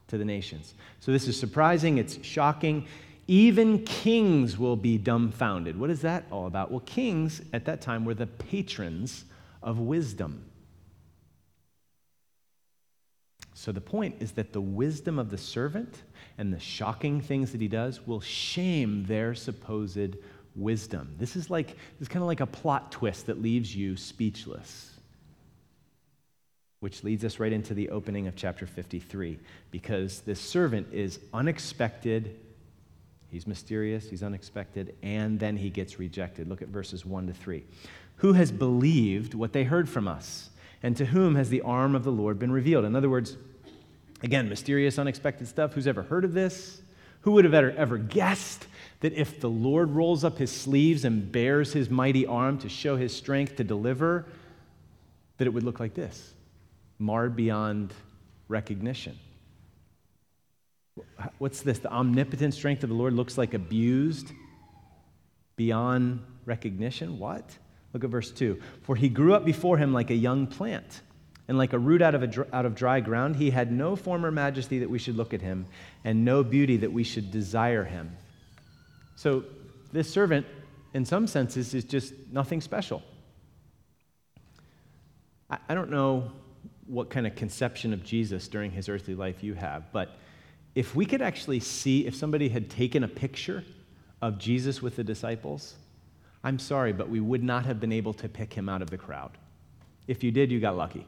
to 0.07 0.17
the 0.17 0.23
nations. 0.23 0.75
So 1.01 1.11
this 1.11 1.27
is 1.27 1.37
surprising, 1.37 1.97
it's 1.97 2.25
shocking. 2.25 2.87
Even 3.27 3.83
kings 3.85 4.57
will 4.57 4.75
be 4.75 4.97
dumbfounded. 4.97 5.79
What 5.79 5.89
is 5.89 6.01
that 6.01 6.25
all 6.31 6.45
about? 6.45 6.69
Well, 6.69 6.81
kings 6.81 7.41
at 7.53 7.65
that 7.65 7.81
time 7.81 8.05
were 8.05 8.13
the 8.13 8.27
patrons 8.27 9.25
of 9.63 9.79
wisdom. 9.79 10.45
So 13.53 13.71
the 13.71 13.81
point 13.81 14.15
is 14.19 14.33
that 14.33 14.53
the 14.53 14.61
wisdom 14.61 15.17
of 15.17 15.31
the 15.31 15.37
servant 15.37 16.03
and 16.37 16.53
the 16.53 16.59
shocking 16.59 17.21
things 17.21 17.51
that 17.51 17.61
he 17.61 17.67
does 17.67 18.05
will 18.05 18.21
shame 18.21 19.05
their 19.05 19.33
supposed 19.33 20.17
wisdom. 20.55 21.15
This 21.17 21.35
is 21.35 21.49
like 21.49 21.69
this 21.69 22.01
is 22.01 22.07
kind 22.07 22.21
of 22.21 22.27
like 22.27 22.41
a 22.41 22.45
plot 22.45 22.91
twist 22.91 23.25
that 23.27 23.41
leaves 23.41 23.75
you 23.75 23.97
speechless. 23.97 24.91
Which 26.81 27.03
leads 27.03 27.23
us 27.23 27.39
right 27.39 27.51
into 27.51 27.73
the 27.73 27.89
opening 27.89 28.27
of 28.27 28.35
chapter 28.35 28.67
53 28.67 29.39
because 29.71 30.21
this 30.21 30.39
servant 30.39 30.93
is 30.93 31.19
unexpected, 31.33 32.37
he's 33.35 33.45
mysterious, 33.45 34.09
he's 34.09 34.23
unexpected, 34.23 34.95
and 35.03 35.37
then 35.37 35.57
he 35.57 35.69
gets 35.69 35.99
rejected. 35.99 36.47
Look 36.47 36.61
at 36.61 36.69
verses 36.69 37.05
1 37.05 37.27
to 37.27 37.33
3. 37.33 37.65
Who 38.17 38.31
has 38.31 38.49
believed 38.49 39.33
what 39.33 39.51
they 39.51 39.65
heard 39.65 39.89
from 39.89 40.07
us? 40.07 40.51
And 40.81 40.95
to 40.95 41.07
whom 41.07 41.35
has 41.35 41.49
the 41.49 41.59
arm 41.59 41.95
of 41.95 42.05
the 42.05 42.13
Lord 42.13 42.39
been 42.39 42.53
revealed? 42.53 42.85
In 42.85 42.95
other 42.95 43.09
words, 43.09 43.35
again, 44.23 44.47
mysterious, 44.47 44.97
unexpected 44.97 45.49
stuff. 45.49 45.73
Who's 45.73 45.85
ever 45.85 46.03
heard 46.03 46.23
of 46.23 46.31
this? 46.31 46.81
Who 47.21 47.31
would 47.33 47.43
have 47.43 47.53
ever, 47.53 47.71
ever 47.71 47.97
guessed 47.97 48.67
that 49.01 49.11
if 49.11 49.41
the 49.41 49.49
Lord 49.49 49.91
rolls 49.91 50.23
up 50.23 50.37
his 50.37 50.49
sleeves 50.49 51.03
and 51.03 51.29
bares 51.29 51.73
his 51.73 51.89
mighty 51.89 52.25
arm 52.25 52.57
to 52.59 52.69
show 52.69 52.95
his 52.95 53.13
strength 53.13 53.57
to 53.57 53.65
deliver, 53.65 54.27
that 55.39 55.45
it 55.45 55.49
would 55.49 55.63
look 55.63 55.81
like 55.81 55.93
this 55.93 56.33
marred 56.99 57.35
beyond 57.35 57.93
recognition. 58.47 59.19
What's 61.39 61.61
this? 61.61 61.79
The 61.79 61.91
omnipotent 61.91 62.53
strength 62.53 62.83
of 62.83 62.89
the 62.89 62.95
Lord 62.95 63.13
looks 63.13 63.37
like 63.37 63.53
abused 63.53 64.31
beyond 65.55 66.21
recognition? 66.45 67.19
What? 67.19 67.57
Look 67.93 68.03
at 68.03 68.09
verse 68.09 68.31
2. 68.31 68.59
For 68.83 68.95
he 68.95 69.09
grew 69.09 69.33
up 69.33 69.45
before 69.45 69.77
him 69.77 69.93
like 69.93 70.09
a 70.09 70.15
young 70.15 70.47
plant, 70.47 71.01
and 71.47 71.57
like 71.57 71.73
a 71.73 71.79
root 71.79 72.01
out 72.01 72.15
of, 72.15 72.23
a, 72.23 72.55
out 72.55 72.65
of 72.65 72.75
dry 72.75 72.99
ground. 72.99 73.35
He 73.35 73.51
had 73.51 73.71
no 73.71 73.95
former 73.95 74.31
majesty 74.31 74.79
that 74.79 74.89
we 74.89 74.97
should 74.97 75.15
look 75.15 75.33
at 75.33 75.41
him, 75.41 75.65
and 76.03 76.25
no 76.25 76.43
beauty 76.43 76.77
that 76.77 76.91
we 76.91 77.03
should 77.03 77.31
desire 77.31 77.83
him. 77.83 78.15
So 79.15 79.43
this 79.91 80.09
servant, 80.09 80.45
in 80.93 81.05
some 81.05 81.27
senses, 81.27 81.73
is 81.73 81.83
just 81.83 82.13
nothing 82.31 82.61
special. 82.61 83.03
I, 85.49 85.57
I 85.69 85.75
don't 85.75 85.91
know 85.91 86.31
what 86.87 87.09
kind 87.09 87.25
of 87.25 87.35
conception 87.35 87.93
of 87.93 88.03
Jesus 88.03 88.47
during 88.47 88.71
his 88.71 88.89
earthly 88.89 89.15
life 89.15 89.43
you 89.43 89.53
have, 89.55 89.91
but 89.91 90.17
if 90.75 90.93
we 90.93 91.05
could 91.05 91.21
actually 91.21 91.61
see, 91.61 92.05
if 92.05 92.15
somebody 92.15 92.49
had 92.49 92.69
taken 92.69 93.03
a 93.03 93.07
picture 93.07 93.63
of 94.21 94.37
Jesus 94.37 94.81
with 94.81 94.97
the 94.97 95.03
disciples, 95.03 95.75
I'm 96.43 96.59
sorry, 96.59 96.91
but 96.91 97.09
we 97.09 97.21
would 97.21 97.43
not 97.43 97.65
have 97.65 97.79
been 97.79 97.93
able 97.93 98.13
to 98.15 98.29
pick 98.29 98.53
him 98.53 98.67
out 98.67 98.81
of 98.81 98.89
the 98.89 98.97
crowd. 98.97 99.31
If 100.07 100.23
you 100.23 100.31
did, 100.31 100.51
you 100.51 100.59
got 100.59 100.75
lucky. 100.75 101.07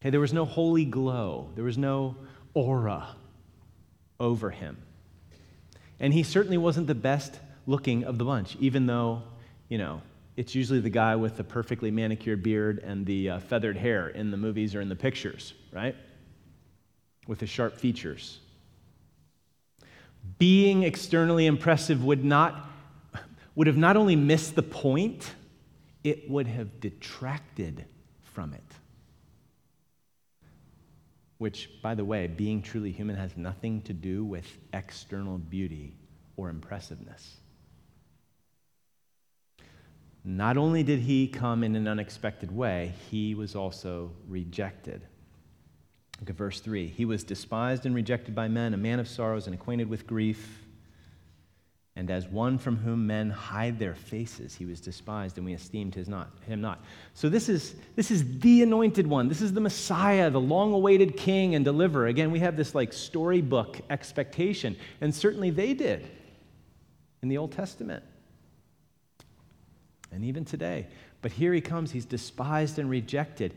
Okay, 0.00 0.10
there 0.10 0.20
was 0.20 0.32
no 0.32 0.44
holy 0.44 0.84
glow, 0.84 1.50
there 1.54 1.64
was 1.64 1.78
no 1.78 2.16
aura 2.54 3.14
over 4.18 4.50
him. 4.50 4.78
And 6.00 6.12
he 6.12 6.22
certainly 6.22 6.58
wasn't 6.58 6.88
the 6.88 6.94
best 6.94 7.38
looking 7.66 8.04
of 8.04 8.18
the 8.18 8.24
bunch, 8.24 8.56
even 8.58 8.86
though, 8.86 9.22
you 9.68 9.78
know, 9.78 10.02
it's 10.36 10.54
usually 10.54 10.80
the 10.80 10.90
guy 10.90 11.14
with 11.14 11.36
the 11.36 11.44
perfectly 11.44 11.90
manicured 11.90 12.42
beard 12.42 12.78
and 12.78 13.04
the 13.04 13.30
uh, 13.30 13.38
feathered 13.38 13.76
hair 13.76 14.08
in 14.08 14.30
the 14.30 14.36
movies 14.36 14.74
or 14.74 14.80
in 14.80 14.88
the 14.88 14.96
pictures, 14.96 15.54
right? 15.72 15.94
With 17.26 17.38
the 17.38 17.46
sharp 17.46 17.78
features. 17.78 18.40
Being 20.38 20.82
externally 20.82 21.46
impressive 21.46 22.04
would 22.04 22.24
not 22.24 22.68
would 23.54 23.66
have 23.66 23.76
not 23.76 23.96
only 23.96 24.16
missed 24.16 24.54
the 24.54 24.62
point, 24.62 25.34
it 26.02 26.28
would 26.30 26.46
have 26.46 26.80
detracted 26.80 27.84
from 28.22 28.54
it. 28.54 28.62
Which, 31.38 31.68
by 31.82 31.94
the 31.94 32.04
way, 32.04 32.28
being 32.28 32.62
truly 32.62 32.92
human 32.92 33.16
has 33.16 33.36
nothing 33.36 33.82
to 33.82 33.92
do 33.92 34.24
with 34.24 34.46
external 34.72 35.38
beauty 35.38 35.94
or 36.36 36.48
impressiveness. 36.48 37.36
not 40.24 40.56
only 40.56 40.84
did 40.84 41.00
he 41.00 41.26
come 41.26 41.64
in 41.64 41.74
an 41.74 41.88
unexpected 41.88 42.50
way, 42.52 42.94
he 43.10 43.34
was 43.34 43.56
also 43.56 44.12
rejected. 44.28 45.02
Look 46.22 46.30
at 46.30 46.36
verse 46.36 46.60
3. 46.60 46.86
He 46.86 47.04
was 47.04 47.24
despised 47.24 47.84
and 47.84 47.96
rejected 47.96 48.32
by 48.32 48.46
men, 48.46 48.74
a 48.74 48.76
man 48.76 49.00
of 49.00 49.08
sorrows 49.08 49.46
and 49.46 49.54
acquainted 49.56 49.90
with 49.90 50.06
grief. 50.06 50.62
And 51.96 52.08
as 52.12 52.28
one 52.28 52.58
from 52.58 52.76
whom 52.76 53.08
men 53.08 53.28
hide 53.28 53.80
their 53.80 53.96
faces, 53.96 54.54
he 54.54 54.64
was 54.64 54.80
despised, 54.80 55.36
and 55.36 55.44
we 55.44 55.52
esteemed 55.52 55.96
his 55.96 56.08
not, 56.08 56.30
him 56.46 56.60
not. 56.60 56.80
So 57.14 57.28
this 57.28 57.48
is, 57.48 57.74
this 57.96 58.12
is 58.12 58.38
the 58.38 58.62
anointed 58.62 59.04
one. 59.04 59.26
This 59.26 59.42
is 59.42 59.52
the 59.52 59.60
Messiah, 59.60 60.30
the 60.30 60.40
long-awaited 60.40 61.16
king 61.16 61.56
and 61.56 61.64
deliverer. 61.64 62.06
Again, 62.06 62.30
we 62.30 62.38
have 62.38 62.56
this 62.56 62.72
like 62.72 62.92
storybook 62.92 63.80
expectation, 63.90 64.76
and 65.00 65.12
certainly 65.12 65.50
they 65.50 65.74
did 65.74 66.08
in 67.20 67.30
the 67.30 67.38
Old 67.38 67.50
Testament 67.50 68.04
and 70.12 70.24
even 70.24 70.44
today. 70.44 70.86
But 71.20 71.32
here 71.32 71.52
he 71.52 71.60
comes, 71.60 71.90
he's 71.90 72.04
despised 72.04 72.78
and 72.78 72.88
rejected. 72.88 73.54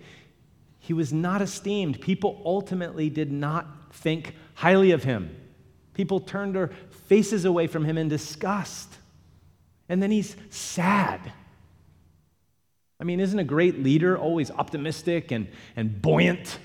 He 0.85 0.93
was 0.93 1.11
not 1.11 1.41
esteemed. 1.41 1.99
People 1.99 2.39
ultimately 2.45 3.09
did 3.09 3.31
not 3.31 3.65
think 3.91 4.35
highly 4.53 4.91
of 4.91 5.03
him. 5.03 5.35
People 5.95 6.19
turned 6.19 6.53
their 6.53 6.67
faces 7.07 7.43
away 7.43 7.65
from 7.65 7.85
him 7.85 7.97
in 7.97 8.07
disgust. 8.07 8.93
And 9.89 10.01
then 10.01 10.11
he's 10.11 10.35
sad. 10.51 11.19
I 12.99 13.03
mean, 13.03 13.19
isn't 13.19 13.39
a 13.39 13.43
great 13.43 13.81
leader 13.81 14.15
always 14.15 14.51
optimistic 14.51 15.31
and, 15.31 15.47
and 15.75 16.03
buoyant? 16.03 16.59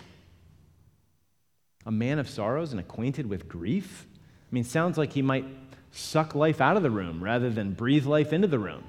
A 1.87 1.91
man 1.91 2.19
of 2.19 2.29
sorrows 2.29 2.73
and 2.73 2.81
acquainted 2.81 3.25
with 3.25 3.49
grief? 3.49 4.07
I 4.13 4.55
mean, 4.55 4.65
sounds 4.65 4.99
like 4.99 5.15
he 5.15 5.23
might 5.23 5.47
suck 5.93 6.35
life 6.35 6.61
out 6.61 6.77
of 6.77 6.83
the 6.83 6.91
room 6.91 7.25
rather 7.25 7.49
than 7.49 7.73
breathe 7.73 8.05
life 8.05 8.35
into 8.35 8.49
the 8.49 8.59
room. 8.59 8.85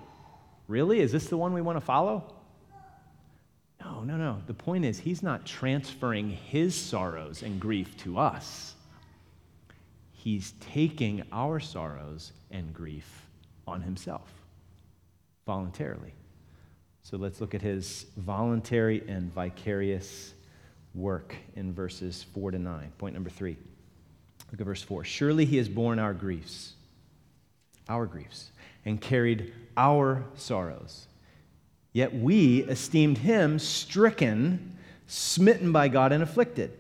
Really? 0.68 1.00
Is 1.00 1.14
this 1.14 1.28
the 1.28 1.38
one 1.38 1.54
we 1.54 1.62
want 1.62 1.78
to 1.78 1.86
follow? 1.86 2.36
No, 3.84 4.04
no, 4.04 4.18
no. 4.18 4.42
The 4.46 4.54
point 4.54 4.86
is, 4.86 5.00
he's 5.00 5.24
not 5.24 5.46
transferring 5.46 6.30
his 6.30 6.76
sorrows 6.76 7.42
and 7.42 7.60
grief 7.60 7.98
to 7.98 8.20
us. 8.20 8.76
He's 10.12 10.54
taking 10.60 11.24
our 11.32 11.60
sorrows 11.60 12.32
and 12.52 12.74
grief 12.74 13.28
on 13.68 13.82
himself 13.82 14.30
voluntarily. 15.48 16.14
So 17.02 17.18
let's 17.18 17.42
look 17.42 17.56
at 17.56 17.62
his 17.62 18.06
voluntary 18.18 19.04
and 19.08 19.34
vicarious 19.34 20.34
work 20.94 21.36
in 21.56 21.74
verses 21.74 22.24
4 22.36 22.52
to 22.52 22.60
9. 22.60 22.92
Point 23.00 23.16
number 23.16 23.30
3. 23.30 23.58
Look 24.52 24.62
at 24.62 24.66
verse 24.66 24.84
4. 24.84 25.04
Surely 25.04 25.46
he 25.46 25.58
has 25.58 25.68
borne 25.68 25.98
our 25.98 26.14
griefs, 26.14 26.74
our 27.90 28.06
griefs, 28.06 28.52
and 28.86 29.02
carried 29.02 29.54
our 29.76 30.24
sorrows. 30.36 31.08
Yet 31.94 32.14
we 32.14 32.64
esteemed 32.64 33.20
him 33.20 33.60
stricken, 33.60 34.78
smitten 35.08 35.72
by 35.72 35.88
God, 35.88 36.12
and 36.12 36.24
afflicted. 36.24 36.78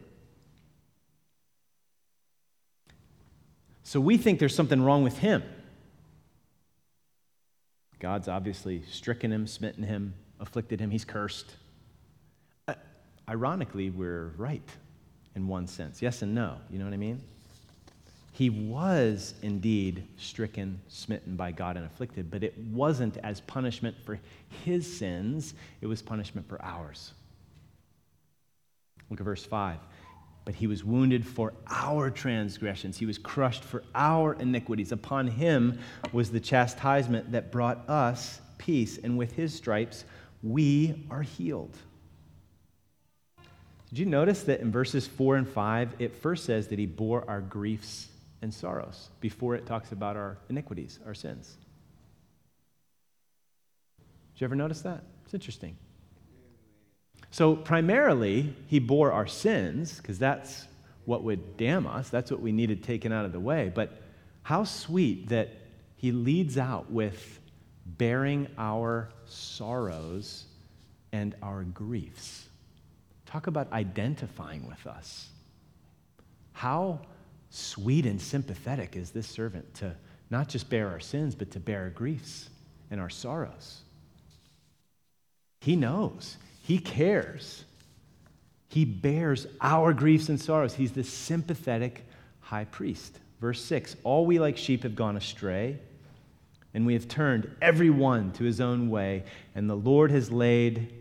So 3.84 4.00
we 4.00 4.17
think 4.17 4.39
there's 4.39 4.56
something 4.56 4.82
wrong 4.82 5.04
with 5.04 5.17
him. 5.17 5.43
God's 8.00 8.28
obviously 8.28 8.84
stricken 8.89 9.32
him, 9.32 9.45
smitten 9.45 9.84
him, 9.84 10.13
afflicted 10.39 10.80
him, 10.80 10.89
he's 10.89 11.06
cursed. 11.06 11.56
Uh, 12.67 12.74
ironically, 13.30 13.89
we're 13.89 14.34
right 14.38 14.67
in 15.36 15.47
one 15.47 15.67
sense. 15.67 16.02
Yes 16.02 16.21
and 16.21 16.34
no. 16.34 16.58
You 16.69 16.80
know 16.80 16.86
what 16.86 16.93
I 16.93 16.97
mean? 16.97 17.21
He 18.34 18.50
was 18.50 19.34
indeed 19.41 20.08
stricken, 20.17 20.82
smitten 20.88 21.36
by 21.36 21.52
God, 21.52 21.76
and 21.76 21.86
afflicted, 21.86 22.32
but 22.32 22.44
it 22.44 22.58
wasn't 22.58 23.17
as 23.17 23.41
punishment 23.41 23.96
for 24.06 24.20
his 24.63 24.98
sins, 24.98 25.54
it 25.82 25.88
was 25.88 26.02
punishment 26.02 26.48
for 26.48 26.62
ours. 26.63 27.12
Look 29.10 29.20
at 29.20 29.26
verse 29.26 29.44
5. 29.44 29.78
But 30.46 30.56
he 30.56 30.65
was 30.65 30.84
wounded 30.84 31.28
for 31.28 31.54
our 31.67 32.10
transgressions. 32.10 32.98
He 32.98 33.06
was 33.06 33.17
crushed 33.17 33.63
for 33.63 33.84
our 33.94 34.34
iniquities. 34.34 34.91
Upon 34.91 35.28
him 35.28 35.78
was 36.13 36.32
the 36.32 36.39
chastisement 36.39 37.34
that 37.34 37.52
brought 37.52 37.88
us 37.89 38.39
peace, 38.58 38.98
and 38.98 39.17
with 39.17 39.34
his 39.34 39.54
stripes 39.54 40.06
we 40.41 41.06
are 41.12 41.22
healed. 41.22 41.76
Did 43.89 44.00
you 44.00 44.06
notice 44.06 44.44
that 44.44 44.62
in 44.62 44.72
verses 44.72 45.06
4 45.06 45.36
and 45.36 45.48
5, 45.48 45.96
it 46.00 46.15
first 46.15 46.46
says 46.46 46.70
that 46.70 46.80
he 46.80 46.86
bore 46.86 47.30
our 47.30 47.41
griefs 47.41 48.08
and 48.41 48.54
sorrows 48.54 49.10
before 49.19 49.56
it 49.56 49.65
talks 49.65 49.91
about 49.91 50.15
our 50.15 50.38
iniquities, 50.49 50.99
our 51.06 51.13
sins. 51.13 51.58
Did 54.34 54.41
you 54.41 54.45
ever 54.45 54.56
notice 54.56 54.82
that? 54.82 55.04
It's 55.25 55.34
interesting. 55.34 55.77
So, 57.30 57.56
primarily, 57.56 58.56
he 58.67 58.80
bore 58.80 59.12
our 59.12 59.27
sins, 59.27 59.97
because 59.97 60.19
that's 60.19 60.67
what 61.06 61.23
would 61.23 61.56
damn 61.58 61.88
us. 61.88 62.10
That's 62.10 62.30
what 62.32 62.41
we 62.41 62.51
needed 62.51 62.84
taken 62.84 63.12
out 63.12 63.25
of 63.25 63.32
the 63.32 63.39
way. 63.39 63.71
But 63.73 64.01
how 64.43 64.63
sweet 64.63 65.30
that 65.30 65.49
he 65.95 66.12
leads 66.12 66.58
out 66.58 66.91
with 66.91 67.39
bearing 67.86 68.47
our 68.58 69.10
sorrows 69.25 70.45
and 71.12 71.36
our 71.41 71.63
griefs. 71.63 72.47
Talk 73.25 73.47
about 73.47 73.71
identifying 73.71 74.67
with 74.67 74.86
us. 74.88 75.30
How 76.54 77.01
sweet 77.52 78.06
and 78.06 78.20
sympathetic 78.20 78.96
is 78.96 79.12
this 79.12 79.28
servant 79.28 79.72
to 79.76 79.94
not 80.30 80.48
just 80.48 80.70
bear 80.70 80.90
our 80.90 81.00
sins, 81.00 81.36
but 81.36 81.52
to 81.52 81.60
bear 81.60 81.82
our 81.82 81.90
griefs 81.90 82.50
and 82.90 83.00
our 83.00 83.10
sorrows. 83.10 83.82
He 85.60 85.76
knows, 85.76 86.38
He 86.64 86.80
cares. 86.80 87.66
He 88.70 88.86
bears 88.86 89.48
our 89.60 89.94
griefs 89.94 90.30
and 90.30 90.40
sorrows. 90.40 90.74
He's 90.74 90.94
the 90.94 91.04
sympathetic 91.04 92.06
high 92.40 92.64
priest. 92.64 93.20
Verse 93.42 93.62
6 93.62 93.98
All 94.04 94.26
we 94.26 94.40
like 94.40 94.58
sheep 94.58 94.84
have 94.84 94.96
gone 94.96 95.18
astray, 95.18 95.78
and 96.74 96.86
we 96.86 96.94
have 96.94 97.10
turned 97.10 97.54
every 97.62 97.90
one 97.90 98.32
to 98.34 98.46
his 98.46 98.62
own 98.62 98.90
way, 98.90 99.26
and 99.56 99.70
the 99.70 99.76
Lord 99.76 100.10
has 100.12 100.32
laid 100.32 100.94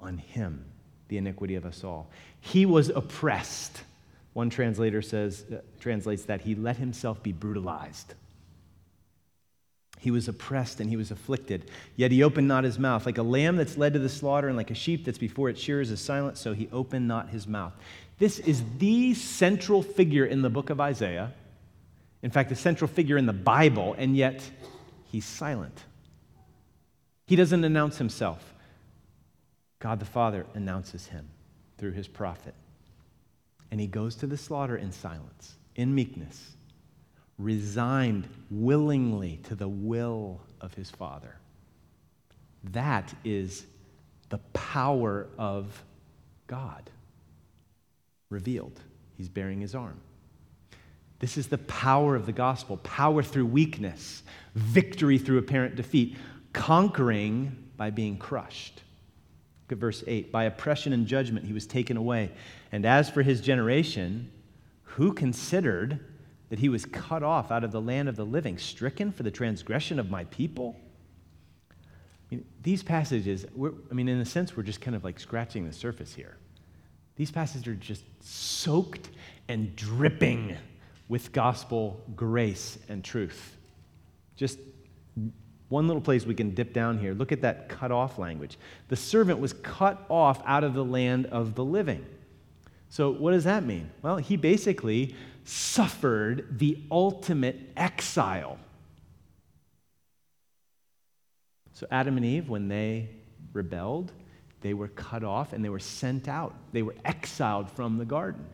on 0.00 0.16
him 0.16 0.64
the 1.08 1.18
iniquity 1.18 1.54
of 1.54 1.66
us 1.66 1.84
all. 1.84 2.10
He 2.40 2.64
was 2.64 2.88
oppressed 2.88 3.82
one 4.32 4.48
translator 4.48 5.02
says, 5.02 5.44
uh, 5.52 5.56
translates 5.78 6.24
that 6.24 6.42
he 6.42 6.54
let 6.54 6.76
himself 6.76 7.22
be 7.22 7.32
brutalized. 7.32 8.14
He 9.98 10.10
was 10.10 10.26
oppressed 10.26 10.80
and 10.80 10.90
he 10.90 10.96
was 10.96 11.10
afflicted, 11.10 11.70
yet 11.96 12.10
he 12.10 12.22
opened 12.22 12.48
not 12.48 12.64
his 12.64 12.78
mouth. 12.78 13.06
Like 13.06 13.18
a 13.18 13.22
lamb 13.22 13.56
that's 13.56 13.76
led 13.76 13.92
to 13.92 13.98
the 13.98 14.08
slaughter 14.08 14.48
and 14.48 14.56
like 14.56 14.70
a 14.70 14.74
sheep 14.74 15.04
that's 15.04 15.18
before 15.18 15.48
its 15.48 15.60
shearers 15.60 15.90
is 15.90 16.00
silent, 16.00 16.38
so 16.38 16.54
he 16.54 16.68
opened 16.72 17.06
not 17.06 17.28
his 17.28 17.46
mouth. 17.46 17.72
This 18.18 18.38
is 18.38 18.62
the 18.78 19.14
central 19.14 19.82
figure 19.82 20.24
in 20.24 20.42
the 20.42 20.50
book 20.50 20.70
of 20.70 20.80
Isaiah. 20.80 21.32
In 22.22 22.30
fact, 22.30 22.48
the 22.48 22.56
central 22.56 22.88
figure 22.88 23.16
in 23.16 23.26
the 23.26 23.32
Bible, 23.32 23.94
and 23.98 24.16
yet 24.16 24.48
he's 25.04 25.24
silent. 25.24 25.84
He 27.26 27.36
doesn't 27.36 27.62
announce 27.62 27.98
himself. 27.98 28.54
God 29.78 30.00
the 30.00 30.06
Father 30.06 30.46
announces 30.54 31.06
him 31.06 31.28
through 31.78 31.92
his 31.92 32.08
prophet 32.08 32.54
and 33.72 33.80
he 33.80 33.86
goes 33.86 34.14
to 34.16 34.26
the 34.26 34.36
slaughter 34.36 34.76
in 34.76 34.92
silence, 34.92 35.54
in 35.76 35.94
meekness, 35.94 36.56
resigned 37.38 38.28
willingly 38.50 39.40
to 39.44 39.54
the 39.54 39.66
will 39.66 40.42
of 40.60 40.74
his 40.74 40.90
Father. 40.90 41.36
That 42.64 43.14
is 43.24 43.64
the 44.28 44.36
power 44.52 45.26
of 45.38 45.82
God 46.46 46.90
revealed. 48.28 48.78
He's 49.16 49.30
baring 49.30 49.62
his 49.62 49.74
arm. 49.74 49.98
This 51.18 51.38
is 51.38 51.46
the 51.46 51.56
power 51.56 52.14
of 52.14 52.26
the 52.26 52.32
gospel 52.32 52.76
power 52.76 53.22
through 53.22 53.46
weakness, 53.46 54.22
victory 54.54 55.16
through 55.16 55.38
apparent 55.38 55.76
defeat, 55.76 56.18
conquering 56.52 57.70
by 57.78 57.88
being 57.88 58.18
crushed. 58.18 58.82
At 59.72 59.78
verse 59.78 60.04
8. 60.06 60.30
By 60.30 60.44
oppression 60.44 60.92
and 60.92 61.06
judgment 61.06 61.46
he 61.46 61.52
was 61.52 61.66
taken 61.66 61.96
away. 61.96 62.30
And 62.70 62.86
as 62.86 63.10
for 63.10 63.22
his 63.22 63.40
generation, 63.40 64.30
who 64.82 65.12
considered 65.12 65.98
that 66.50 66.58
he 66.58 66.68
was 66.68 66.84
cut 66.84 67.22
off 67.22 67.50
out 67.50 67.64
of 67.64 67.72
the 67.72 67.80
land 67.80 68.08
of 68.08 68.16
the 68.16 68.26
living, 68.26 68.58
stricken 68.58 69.10
for 69.10 69.22
the 69.22 69.30
transgression 69.30 69.98
of 69.98 70.10
my 70.10 70.24
people? 70.24 70.76
I 71.70 72.36
mean, 72.36 72.44
these 72.62 72.82
passages, 72.82 73.46
I 73.90 73.94
mean, 73.94 74.08
in 74.08 74.20
a 74.20 74.24
sense, 74.24 74.56
we're 74.56 74.62
just 74.62 74.80
kind 74.80 74.94
of 74.94 75.02
like 75.02 75.18
scratching 75.18 75.66
the 75.66 75.72
surface 75.72 76.14
here. 76.14 76.36
These 77.16 77.30
passages 77.30 77.66
are 77.68 77.74
just 77.74 78.04
soaked 78.20 79.10
and 79.48 79.74
dripping 79.76 80.56
with 81.08 81.32
gospel 81.32 82.00
grace 82.16 82.78
and 82.88 83.04
truth. 83.04 83.56
Just 84.36 84.58
one 85.72 85.86
little 85.86 86.02
place 86.02 86.26
we 86.26 86.34
can 86.34 86.50
dip 86.50 86.74
down 86.74 86.98
here. 86.98 87.14
Look 87.14 87.32
at 87.32 87.40
that 87.40 87.70
cut 87.70 87.90
off 87.90 88.18
language. 88.18 88.58
The 88.88 88.96
servant 88.96 89.40
was 89.40 89.54
cut 89.54 90.04
off 90.10 90.42
out 90.44 90.64
of 90.64 90.74
the 90.74 90.84
land 90.84 91.26
of 91.26 91.54
the 91.54 91.64
living. 91.64 92.04
So, 92.90 93.10
what 93.10 93.32
does 93.32 93.44
that 93.44 93.64
mean? 93.64 93.90
Well, 94.02 94.18
he 94.18 94.36
basically 94.36 95.16
suffered 95.44 96.58
the 96.58 96.78
ultimate 96.90 97.58
exile. 97.74 98.58
So, 101.72 101.86
Adam 101.90 102.18
and 102.18 102.26
Eve, 102.26 102.50
when 102.50 102.68
they 102.68 103.08
rebelled, 103.54 104.12
they 104.60 104.74
were 104.74 104.88
cut 104.88 105.24
off 105.24 105.54
and 105.54 105.64
they 105.64 105.70
were 105.70 105.78
sent 105.78 106.28
out. 106.28 106.54
They 106.72 106.82
were 106.82 106.94
exiled 107.02 107.70
from 107.70 107.96
the 107.96 108.04
garden. 108.04 108.44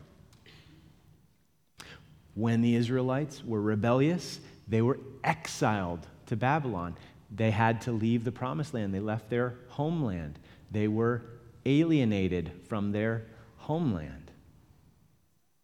When 2.35 2.63
the 2.63 2.77
Israelites 2.77 3.45
were 3.45 3.61
rebellious, 3.61 4.39
they 4.69 4.83
were 4.83 5.01
exiled 5.25 6.07
to 6.29 6.37
Babylon. 6.37 6.95
They 7.31 7.51
had 7.51 7.83
to 7.83 7.93
leave 7.93 8.25
the 8.25 8.33
promised 8.33 8.75
land. 8.75 8.95
They 8.95 9.01
left 9.01 9.29
their 9.31 9.55
homeland. 9.69 10.39
They 10.71 10.89
were 10.89 11.23
alienated 11.67 12.53
from 12.69 12.93
their 12.93 13.27
homeland. 13.57 14.31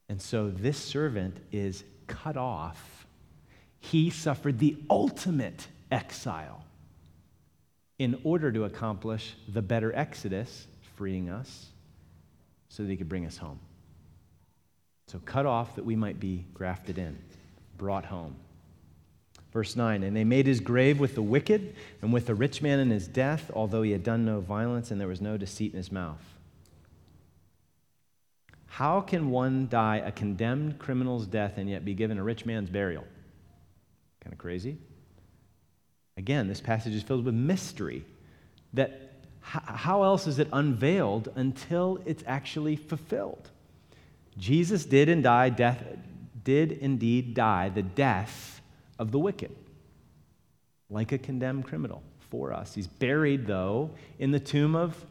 And 0.08 0.20
so 0.20 0.50
this 0.50 0.76
servant 0.76 1.38
is 1.50 1.84
cut 2.06 2.36
off. 2.36 3.06
He 3.80 4.10
suffered 4.10 4.58
the 4.58 4.76
ultimate 4.90 5.68
exile 5.90 6.64
in 7.98 8.18
order 8.24 8.50
to 8.52 8.64
accomplish 8.64 9.34
the 9.48 9.62
better 9.62 9.94
exodus, 9.94 10.66
freeing 10.96 11.28
us 11.28 11.66
so 12.68 12.82
that 12.82 12.90
he 12.90 12.96
could 12.96 13.08
bring 13.08 13.24
us 13.26 13.36
home. 13.36 13.60
So, 15.06 15.18
cut 15.18 15.46
off 15.46 15.76
that 15.76 15.84
we 15.84 15.96
might 15.96 16.18
be 16.18 16.46
grafted 16.54 16.98
in, 16.98 17.18
brought 17.76 18.06
home. 18.06 18.36
Verse 19.54 19.76
9, 19.76 20.02
and 20.02 20.16
they 20.16 20.24
made 20.24 20.48
his 20.48 20.58
grave 20.58 20.98
with 20.98 21.14
the 21.14 21.22
wicked 21.22 21.76
and 22.02 22.12
with 22.12 22.26
the 22.26 22.34
rich 22.34 22.60
man 22.60 22.80
in 22.80 22.90
his 22.90 23.06
death, 23.06 23.52
although 23.54 23.82
he 23.82 23.92
had 23.92 24.02
done 24.02 24.24
no 24.24 24.40
violence 24.40 24.90
and 24.90 25.00
there 25.00 25.06
was 25.06 25.20
no 25.20 25.36
deceit 25.36 25.72
in 25.72 25.76
his 25.76 25.92
mouth. 25.92 26.20
How 28.66 29.00
can 29.00 29.30
one 29.30 29.68
die 29.68 29.98
a 29.98 30.10
condemned 30.10 30.80
criminal's 30.80 31.26
death 31.26 31.56
and 31.56 31.70
yet 31.70 31.84
be 31.84 31.94
given 31.94 32.18
a 32.18 32.24
rich 32.24 32.44
man's 32.44 32.68
burial? 32.68 33.04
Kind 34.20 34.32
of 34.32 34.38
crazy. 34.38 34.76
Again, 36.16 36.48
this 36.48 36.60
passage 36.60 36.92
is 36.92 37.04
filled 37.04 37.24
with 37.24 37.34
mystery 37.34 38.04
that 38.72 39.12
how 39.40 40.02
else 40.02 40.26
is 40.26 40.40
it 40.40 40.48
unveiled 40.52 41.28
until 41.36 42.00
it's 42.04 42.24
actually 42.26 42.74
fulfilled? 42.74 43.50
Jesus 44.36 44.84
did 44.84 45.08
and 45.08 45.22
die 45.22 45.50
death 45.50 45.80
did 46.42 46.72
indeed 46.72 47.34
die 47.34 47.68
the 47.68 47.82
death 47.82 48.54
of 48.98 49.10
the 49.10 49.18
wicked 49.18 49.54
like 50.90 51.12
a 51.12 51.18
condemned 51.18 51.64
criminal 51.64 52.02
for 52.30 52.52
us. 52.52 52.74
He's 52.74 52.86
buried 52.86 53.46
though 53.46 53.90
in 54.18 54.30
the 54.30 54.40
tomb 54.40 54.74
of 54.74 55.04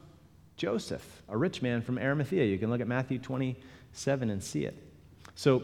Joseph, 0.55 1.23
a 1.29 1.37
rich 1.37 1.61
man 1.61 1.81
from 1.81 1.97
Arimathea. 1.97 2.45
You 2.45 2.57
can 2.57 2.69
look 2.69 2.81
at 2.81 2.87
Matthew 2.87 3.19
27 3.19 4.29
and 4.29 4.43
see 4.43 4.65
it. 4.65 4.75
So 5.35 5.63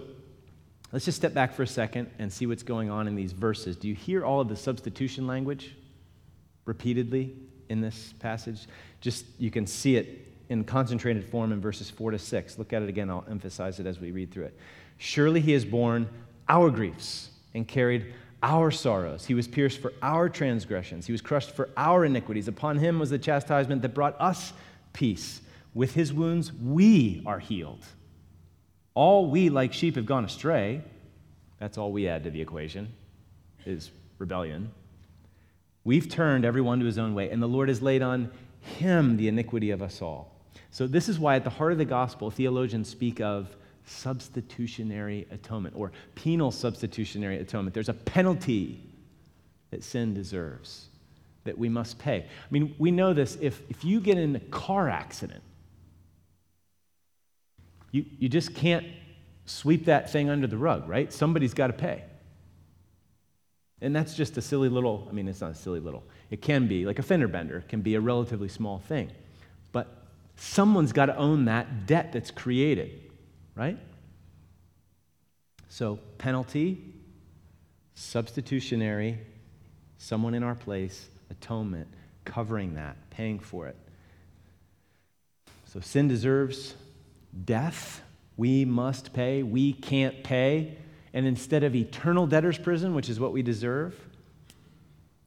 Let's 0.92 1.06
just 1.06 1.18
step 1.18 1.36
back 1.36 1.54
for 1.54 1.64
a 1.64 1.68
second 1.68 2.10
and 2.18 2.34
see 2.34 2.48
what's 2.48 2.64
going 2.64 2.90
on 2.90 3.08
in 3.08 3.16
these 3.16 3.32
verses. 3.32 3.76
Do 3.76 3.88
you 3.88 3.94
hear 3.94 4.26
all 4.26 4.42
of 4.42 4.50
the 4.50 4.56
substitution 4.56 5.28
language 5.28 5.76
repeatedly 6.66 7.36
in 7.70 7.80
this 7.80 8.14
passage? 8.20 8.68
Just 9.00 9.26
you 9.38 9.52
can 9.52 9.68
see 9.68 9.98
it 9.98 10.28
in 10.50 10.64
concentrated 10.64 11.24
form 11.30 11.52
in 11.52 11.62
verses 11.62 11.92
4 11.92 12.12
to 12.12 12.20
6. 12.20 12.58
Look 12.58 12.74
at 12.74 12.82
it 12.82 12.90
again. 12.90 13.08
I'll 13.12 13.26
emphasize 13.30 13.80
it 13.80 13.86
as 13.86 14.00
we 14.00 14.10
read 14.10 14.32
through 14.32 14.46
it. 14.46 14.58
Surely 14.98 15.42
he 15.42 15.52
has 15.52 15.64
borne 15.64 16.10
our 16.48 16.72
griefs 16.72 17.30
and 17.54 17.68
carried 17.68 18.14
our 18.42 18.72
sorrows. 18.72 19.26
He 19.26 19.34
was 19.34 19.48
pierced 19.48 19.80
for 19.80 19.94
our 20.02 20.30
transgressions. 20.30 21.06
He 21.06 21.12
was 21.12 21.22
crushed 21.22 21.52
for 21.52 21.70
our 21.76 22.06
iniquities. 22.06 22.48
Upon 22.48 22.78
him 22.78 23.00
was 23.00 23.10
the 23.10 23.20
chastisement 23.20 23.82
that 23.82 23.94
brought 23.94 24.16
us 24.20 24.54
peace. 24.94 25.42
With 25.74 25.94
his 25.94 26.14
wounds, 26.14 26.52
we 26.54 27.22
are 27.26 27.40
healed. 27.40 27.86
All 28.94 29.30
we, 29.30 29.50
like 29.50 29.74
sheep, 29.74 29.96
have 29.96 30.06
gone 30.06 30.26
astray. 30.26 30.82
That's 31.60 31.78
all 31.78 31.92
we 31.92 32.08
add 32.08 32.24
to 32.24 32.32
the 32.32 32.42
equation, 32.42 32.90
is 33.66 33.92
rebellion. 34.18 34.72
We've 35.84 36.10
turned 36.10 36.46
everyone 36.46 36.80
to 36.80 36.86
his 36.86 36.98
own 36.98 37.14
way, 37.14 37.30
and 37.30 37.42
the 37.42 37.48
Lord 37.48 37.70
has 37.70 37.82
laid 37.82 38.02
on 38.02 38.32
him 38.62 39.18
the 39.18 39.28
iniquity 39.28 39.72
of 39.72 39.82
us 39.82 40.02
all. 40.02 40.36
So, 40.72 40.88
this 40.88 41.10
is 41.10 41.18
why 41.18 41.36
at 41.36 41.44
the 41.44 41.50
heart 41.50 41.72
of 41.72 41.78
the 41.78 41.86
gospel, 41.86 42.30
theologians 42.30 42.90
speak 42.90 43.20
of 43.22 43.56
substitutionary 43.89 45.28
atonement 45.32 45.75
or 45.75 45.91
penal 46.15 46.52
substitutionary 46.52 47.38
atonement. 47.39 47.73
There's 47.73 47.89
a 47.89 47.93
penalty 47.93 48.82
that 49.71 49.84
sin 49.84 50.13
deserves 50.13 50.88
that 51.43 51.58
we 51.58 51.69
must 51.69 51.97
pay. 51.99 52.19
I 52.19 52.47
mean, 52.52 52.75
we 52.78 52.91
know 52.91 53.13
this 53.13 53.38
if, 53.41 53.62
if 53.69 53.84
you 53.84 53.99
get 53.99 54.17
in 54.17 54.36
a 54.36 54.39
car 54.39 54.89
accident, 54.89 55.41
you, 57.91 58.06
you 58.19 58.30
just 58.30 58.54
can't 58.54 58.86
sweep 59.45 59.86
that 59.86 60.12
thing 60.12 60.30
under 60.30 60.47
the 60.47 60.58
rug, 60.58 60.88
right? 60.88 61.12
Somebody's 61.12 61.54
got 61.54 61.67
to 61.67 61.73
pay. 61.73 62.04
And 63.82 63.95
that's 63.95 64.13
just 64.13 64.38
a 64.38 64.41
silly 64.41 64.69
little, 64.69 65.08
I 65.10 65.13
mean, 65.13 65.28
it's 65.28 65.41
not 65.41 65.52
a 65.52 65.56
silly 65.56 65.80
little. 65.80 66.04
It 66.30 66.41
can 66.41 66.67
be, 66.67 66.86
like 66.86 66.99
a 66.99 67.04
fender 67.04 67.28
bender, 67.28 67.63
can 67.67 67.82
be 67.82 67.95
a 67.95 68.02
relatively 68.02 68.49
small 68.49 68.80
thing. 68.80 69.10
But 69.71 69.88
someone's 70.36 70.91
got 70.91 71.08
to 71.08 71.15
own 71.15 71.45
that 71.45 71.88
debt 71.88 72.12
that's 72.12 72.30
created, 72.30 73.09
right? 73.60 73.78
So, 75.67 76.00
penalty, 76.17 76.82
substitutionary, 77.93 79.19
someone 79.98 80.34
in 80.34 80.43
our 80.43 80.56
place, 80.56 81.10
atonement, 81.30 81.89
covering 82.24 82.76
that, 82.76 82.95
paying 83.10 83.38
for 83.38 83.67
it. 83.67 83.76
So, 85.65 85.82
sin 85.82 86.08
deserves 86.08 86.74
death, 87.43 88.02
we 88.38 88.63
must 88.63 89.12
pay, 89.12 89.43
we 89.43 89.74
can't 89.74 90.24
pay. 90.24 90.78
And 91.13 91.26
instead 91.26 91.65
of 91.65 91.76
eternal 91.76 92.28
debtor's 92.28 92.58
prison, 92.58 92.95
which 92.95 93.10
is 93.10 93.19
what 93.19 93.34
we 93.34 93.41
deserve, 93.41 93.93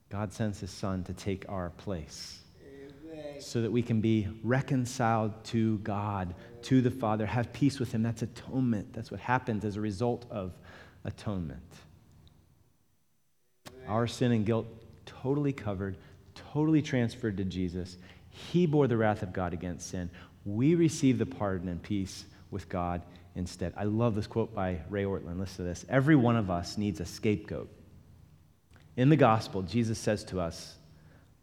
God 0.08 0.32
sends 0.32 0.58
his 0.60 0.70
son 0.70 1.04
to 1.04 1.12
take 1.12 1.44
our 1.50 1.68
place 1.70 2.38
so 3.40 3.60
that 3.60 3.72
we 3.72 3.82
can 3.82 4.00
be 4.00 4.28
reconciled 4.42 5.32
to 5.44 5.78
God, 5.78 6.34
to 6.64 6.80
the 6.80 6.90
Father, 6.90 7.26
have 7.26 7.52
peace 7.52 7.78
with 7.78 7.92
him. 7.92 8.02
That's 8.02 8.22
atonement. 8.22 8.92
That's 8.92 9.10
what 9.10 9.20
happens 9.20 9.64
as 9.64 9.76
a 9.76 9.80
result 9.80 10.26
of 10.30 10.52
atonement. 11.04 11.60
Our 13.88 14.06
sin 14.06 14.32
and 14.32 14.46
guilt 14.46 14.66
totally 15.06 15.52
covered, 15.52 15.96
totally 16.34 16.82
transferred 16.82 17.36
to 17.38 17.44
Jesus. 17.44 17.96
He 18.30 18.66
bore 18.66 18.86
the 18.86 18.96
wrath 18.96 19.22
of 19.22 19.32
God 19.32 19.52
against 19.52 19.90
sin 19.90 20.10
we 20.44 20.74
receive 20.74 21.18
the 21.18 21.26
pardon 21.26 21.68
and 21.68 21.82
peace 21.82 22.24
with 22.50 22.68
God 22.68 23.02
instead. 23.34 23.72
I 23.76 23.84
love 23.84 24.14
this 24.14 24.26
quote 24.26 24.54
by 24.54 24.80
Ray 24.90 25.04
Ortlund. 25.04 25.38
Listen 25.38 25.58
to 25.58 25.62
this. 25.62 25.84
Every 25.88 26.16
one 26.16 26.36
of 26.36 26.50
us 26.50 26.76
needs 26.76 27.00
a 27.00 27.04
scapegoat. 27.04 27.70
In 28.96 29.08
the 29.08 29.16
gospel, 29.16 29.62
Jesus 29.62 29.98
says 29.98 30.24
to 30.24 30.40
us, 30.40 30.76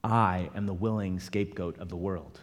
I 0.03 0.49
am 0.55 0.65
the 0.65 0.73
willing 0.73 1.19
scapegoat 1.19 1.79
of 1.79 1.89
the 1.89 1.95
world. 1.95 2.39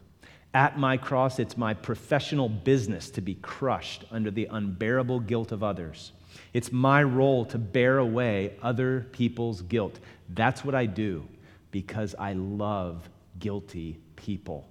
At 0.55 0.79
my 0.79 0.97
cross, 0.97 1.39
it's 1.39 1.57
my 1.57 1.75
professional 1.75 2.49
business 2.49 3.11
to 3.11 3.21
be 3.21 3.35
crushed 3.35 4.05
under 4.11 4.31
the 4.31 4.47
unbearable 4.47 5.21
guilt 5.21 5.53
of 5.53 5.63
others. 5.63 6.13
It's 6.53 6.73
my 6.73 7.03
role 7.03 7.45
to 7.47 7.59
bear 7.59 7.99
away 7.99 8.57
other 8.63 9.07
people's 9.13 9.63
guilt. 9.63 9.99
That's 10.31 10.65
what 10.65 10.75
I 10.75 10.87
do 10.87 11.27
because 11.71 12.15
I 12.19 12.33
love 12.33 13.09
guilty 13.39 14.01
people. 14.17 14.67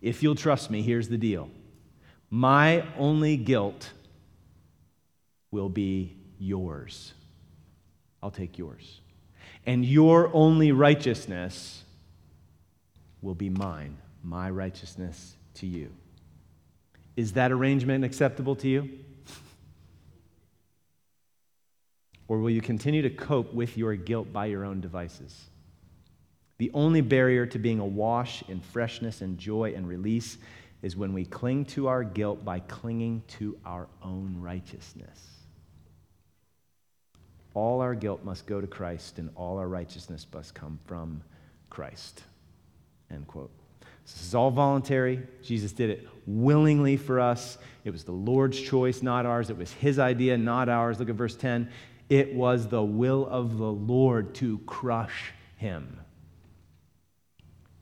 If 0.00 0.22
you'll 0.22 0.34
trust 0.34 0.70
me, 0.70 0.82
here's 0.82 1.08
the 1.08 1.18
deal 1.18 1.50
my 2.30 2.84
only 2.96 3.36
guilt 3.36 3.92
will 5.50 5.68
be 5.68 6.16
yours. 6.38 7.12
I'll 8.22 8.30
take 8.30 8.56
yours. 8.56 9.00
And 9.66 9.84
your 9.84 10.30
only 10.34 10.72
righteousness 10.72 11.84
will 13.20 13.34
be 13.34 13.50
mine, 13.50 13.98
my 14.22 14.50
righteousness 14.50 15.36
to 15.54 15.66
you. 15.66 15.90
Is 17.16 17.32
that 17.32 17.52
arrangement 17.52 18.04
acceptable 18.04 18.56
to 18.56 18.68
you? 18.68 18.88
Or 22.28 22.38
will 22.38 22.50
you 22.50 22.62
continue 22.62 23.02
to 23.02 23.10
cope 23.10 23.52
with 23.52 23.76
your 23.76 23.94
guilt 23.94 24.32
by 24.32 24.46
your 24.46 24.64
own 24.64 24.80
devices? 24.80 25.50
The 26.58 26.70
only 26.72 27.00
barrier 27.00 27.44
to 27.46 27.58
being 27.58 27.80
awash 27.80 28.42
in 28.48 28.60
freshness 28.60 29.20
and 29.20 29.36
joy 29.36 29.74
and 29.76 29.86
release 29.86 30.38
is 30.80 30.96
when 30.96 31.12
we 31.12 31.24
cling 31.24 31.64
to 31.64 31.88
our 31.88 32.04
guilt 32.04 32.44
by 32.44 32.60
clinging 32.60 33.22
to 33.38 33.58
our 33.64 33.88
own 34.02 34.36
righteousness. 34.40 35.28
All 37.54 37.80
our 37.80 37.94
guilt 37.94 38.24
must 38.24 38.46
go 38.46 38.60
to 38.60 38.66
Christ, 38.66 39.18
and 39.18 39.28
all 39.34 39.58
our 39.58 39.68
righteousness 39.68 40.26
must 40.32 40.54
come 40.54 40.78
from 40.86 41.22
Christ. 41.68 42.22
End 43.10 43.26
quote. 43.26 43.50
This 44.04 44.26
is 44.26 44.34
all 44.34 44.50
voluntary. 44.50 45.22
Jesus 45.42 45.72
did 45.72 45.90
it 45.90 46.08
willingly 46.26 46.96
for 46.96 47.20
us. 47.20 47.58
It 47.84 47.90
was 47.90 48.04
the 48.04 48.12
Lord's 48.12 48.60
choice, 48.60 49.02
not 49.02 49.26
ours. 49.26 49.50
It 49.50 49.56
was 49.56 49.72
his 49.72 49.98
idea, 49.98 50.36
not 50.36 50.68
ours. 50.68 50.98
Look 50.98 51.08
at 51.08 51.14
verse 51.14 51.36
10. 51.36 51.68
It 52.08 52.34
was 52.34 52.68
the 52.68 52.82
will 52.82 53.26
of 53.26 53.58
the 53.58 53.72
Lord 53.72 54.34
to 54.36 54.58
crush 54.66 55.32
him. 55.56 55.98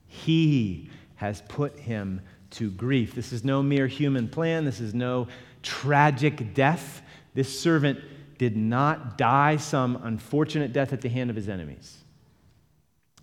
He 0.07 0.89
has 1.15 1.41
put 1.47 1.77
him 1.79 2.21
to 2.51 2.69
grief. 2.71 3.13
This 3.15 3.31
is 3.31 3.43
no 3.43 3.61
mere 3.63 3.87
human 3.87 4.27
plan. 4.27 4.65
This 4.65 4.79
is 4.79 4.93
no 4.93 5.27
tragic 5.63 6.53
death. 6.53 7.01
This 7.33 7.59
servant 7.59 7.99
did 8.37 8.57
not 8.57 9.17
die 9.17 9.57
some 9.57 9.99
unfortunate 10.03 10.73
death 10.73 10.93
at 10.93 11.01
the 11.01 11.09
hand 11.09 11.29
of 11.29 11.35
his 11.35 11.47
enemies. 11.47 11.97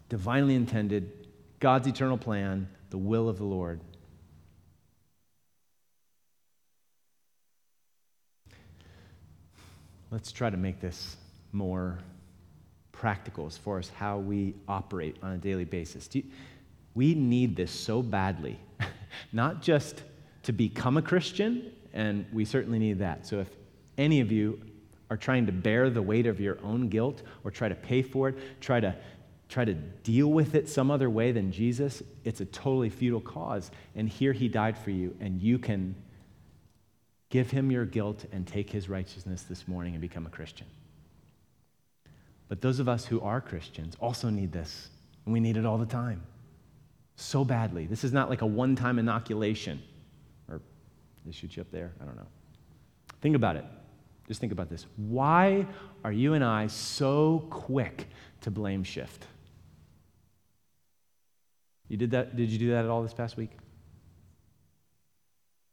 divinely 0.09 0.55
intended, 0.55 1.29
God's 1.61 1.87
eternal 1.87 2.17
plan, 2.17 2.69
the 2.91 2.99
will 2.99 3.29
of 3.29 3.39
the 3.39 3.45
Lord. 3.45 3.81
Let's 10.11 10.33
try 10.33 10.49
to 10.49 10.57
make 10.57 10.81
this 10.81 11.17
more 11.53 11.99
practical 12.93 13.47
as 13.47 13.57
far 13.57 13.79
as 13.79 13.91
how 13.91 14.19
we 14.19 14.55
operate 14.67 15.17
on 15.23 15.33
a 15.33 15.39
daily 15.39 15.65
basis. 15.65 16.09
You, 16.13 16.25
we 16.95 17.15
need 17.15 17.57
this 17.57 17.71
so 17.71 18.03
badly, 18.03 18.59
not 19.33 19.63
just 19.63 20.03
to 20.45 20.53
become 20.53 20.97
a 20.97 21.03
Christian, 21.03 21.73
and 21.93 22.25
we 22.33 22.45
certainly 22.45 22.79
need 22.79 22.99
that. 23.01 23.27
So 23.27 23.41
if 23.41 23.49
any 23.99 24.21
of 24.21 24.33
you 24.33 24.61
are 25.11 25.17
trying 25.17 25.47
to 25.47 25.53
bear 25.53 25.91
the 25.91 26.03
weight 26.03 26.27
of 26.27 26.41
your 26.41 26.59
own 26.63 26.89
guilt 26.89 27.23
or 27.45 27.51
try 27.51 27.69
to 27.69 27.75
pay 27.75 28.03
for 28.03 28.31
it, 28.31 28.61
try 28.61 28.81
to 28.81 28.95
try 29.49 29.65
to 29.65 29.75
deal 29.75 30.29
with 30.29 30.55
it 30.55 30.69
some 30.69 30.91
other 30.91 31.09
way 31.09 31.33
than 31.33 31.51
Jesus, 31.51 32.03
it's 32.25 32.41
a 32.41 32.45
totally 32.45 32.91
futile 32.91 33.21
cause. 33.21 33.71
And 33.95 34.09
here 34.09 34.33
he 34.33 34.49
died 34.49 34.77
for 34.77 34.91
you, 34.91 35.17
and 35.21 35.41
you 35.41 35.59
can 35.59 35.95
give 37.31 37.51
him 37.51 37.71
your 37.71 37.85
guilt 37.85 38.25
and 38.33 38.47
take 38.47 38.71
his 38.71 38.89
righteousness 38.89 39.43
this 39.43 39.67
morning 39.67 39.95
and 39.95 40.01
become 40.01 40.27
a 40.27 40.31
Christian. 40.31 40.67
But 42.49 42.61
those 42.61 42.79
of 42.79 42.89
us 42.89 43.05
who 43.05 43.21
are 43.21 43.41
Christians 43.41 43.97
also 44.01 44.31
need 44.31 44.53
this, 44.53 44.89
and 45.25 45.33
we 45.33 45.41
need 45.41 45.57
it 45.57 45.67
all 45.67 45.79
the 45.79 45.87
time. 45.87 46.23
So 47.17 47.45
badly. 47.45 47.87
This 47.87 48.05
is 48.05 48.13
not 48.13 48.31
like 48.31 48.43
a 48.43 48.47
one 48.47 48.77
time 48.77 48.99
inoculation. 48.99 49.83
Or 50.49 50.61
they 51.27 51.33
shoot 51.33 51.57
you 51.57 51.63
up 51.63 51.71
there? 51.71 51.93
I 52.01 52.05
don't 52.05 52.17
know. 52.17 52.27
Think 53.21 53.35
about 53.35 53.57
it. 53.57 53.65
Just 54.29 54.41
think 54.41 54.53
about 54.53 54.69
this. 54.69 54.87
Why 54.97 55.67
are 56.05 56.13
you 56.13 56.35
and 56.35 56.45
I 56.45 56.67
so 56.69 57.47
quick 57.51 58.07
to 58.43 58.51
blame 58.51 58.85
shift? 58.85 59.27
You 61.89 61.97
did 61.97 62.11
that? 62.13 62.37
Did 62.37 62.51
you 62.51 62.59
do 62.59 62.71
that 62.71 62.85
at 62.85 62.91
all 62.91 63.03
this 63.03 63.15
past 63.15 63.37
week? 63.37 63.51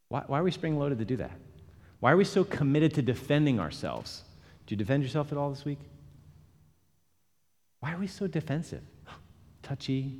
Why, 0.10 0.24
why 0.28 0.40
are 0.40 0.44
we 0.44 0.52
spring 0.52 0.78
loaded 0.80 1.00
to 1.00 1.06
do 1.06 1.18
that? 1.18 1.32
Why 2.00 2.12
are 2.12 2.18
we 2.18 2.24
so 2.24 2.44
committed 2.44 2.94
to 2.96 3.02
defending 3.02 3.60
ourselves? 3.60 4.24
Did 4.66 4.72
you 4.72 4.78
defend 4.78 5.04
yourself 5.04 5.32
at 5.32 5.38
all 5.38 5.50
this 5.50 5.66
week? 5.66 5.80
Why 7.80 7.94
are 7.94 7.98
we 7.98 8.08
so 8.08 8.28
defensive? 8.28 8.84
Touchy, 9.64 10.18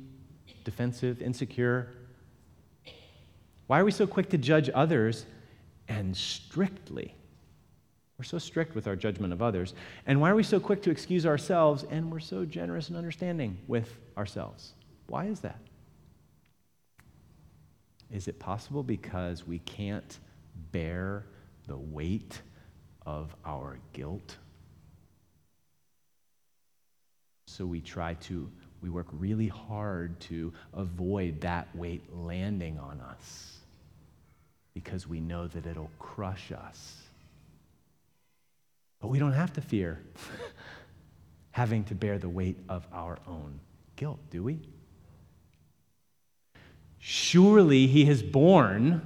defensive, 0.64 1.22
insecure? 1.22 1.92
Why 3.66 3.80
are 3.80 3.84
we 3.84 3.90
so 3.90 4.06
quick 4.06 4.30
to 4.30 4.38
judge 4.38 4.70
others 4.74 5.26
and 5.88 6.16
strictly? 6.16 7.14
We're 8.18 8.24
so 8.24 8.38
strict 8.38 8.74
with 8.74 8.86
our 8.86 8.96
judgment 8.96 9.32
of 9.32 9.42
others. 9.42 9.74
And 10.06 10.20
why 10.20 10.30
are 10.30 10.34
we 10.34 10.42
so 10.42 10.58
quick 10.58 10.82
to 10.82 10.90
excuse 10.90 11.26
ourselves 11.26 11.84
and 11.90 12.10
we're 12.10 12.20
so 12.20 12.44
generous 12.44 12.88
and 12.88 12.96
understanding 12.96 13.58
with 13.66 13.98
ourselves? 14.16 14.72
Why 15.06 15.26
is 15.26 15.40
that? 15.40 15.58
Is 18.10 18.28
it 18.28 18.38
possible 18.38 18.82
because 18.82 19.46
we 19.46 19.58
can't 19.60 20.18
bear 20.72 21.26
the 21.66 21.76
weight 21.76 22.40
of 23.04 23.34
our 23.44 23.78
guilt? 23.92 24.36
So 27.46 27.64
we 27.66 27.80
try 27.80 28.14
to, 28.14 28.50
we 28.82 28.90
work 28.90 29.06
really 29.12 29.48
hard 29.48 30.20
to 30.20 30.52
avoid 30.74 31.40
that 31.40 31.74
weight 31.74 32.02
landing 32.14 32.78
on 32.78 33.00
us 33.00 33.58
because 34.74 35.08
we 35.08 35.20
know 35.20 35.46
that 35.48 35.66
it'll 35.66 35.90
crush 35.98 36.52
us. 36.52 37.02
But 39.00 39.08
we 39.08 39.18
don't 39.18 39.32
have 39.32 39.52
to 39.54 39.60
fear 39.60 40.00
having 41.50 41.84
to 41.84 41.94
bear 41.94 42.18
the 42.18 42.28
weight 42.28 42.58
of 42.68 42.86
our 42.92 43.18
own 43.26 43.58
guilt, 43.96 44.20
do 44.30 44.42
we? 44.42 44.60
Surely 47.08 47.86
he 47.86 48.06
has 48.06 48.20
borne 48.20 49.00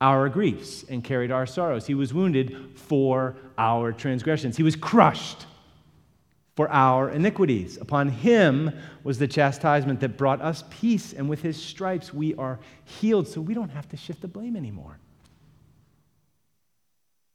our 0.00 0.28
griefs 0.28 0.84
and 0.88 1.04
carried 1.04 1.30
our 1.30 1.46
sorrows. 1.46 1.86
He 1.86 1.94
was 1.94 2.12
wounded 2.12 2.72
for 2.74 3.36
our 3.56 3.92
transgressions. 3.92 4.56
He 4.56 4.64
was 4.64 4.74
crushed 4.74 5.46
for 6.56 6.68
our 6.68 7.08
iniquities. 7.08 7.76
Upon 7.76 8.08
him 8.08 8.72
was 9.04 9.20
the 9.20 9.28
chastisement 9.28 10.00
that 10.00 10.16
brought 10.16 10.42
us 10.42 10.64
peace, 10.68 11.12
and 11.12 11.28
with 11.28 11.42
his 11.42 11.62
stripes 11.62 12.12
we 12.12 12.34
are 12.34 12.58
healed, 12.84 13.28
so 13.28 13.40
we 13.40 13.54
don't 13.54 13.70
have 13.70 13.88
to 13.90 13.96
shift 13.96 14.20
the 14.20 14.26
blame 14.26 14.56
anymore. 14.56 14.98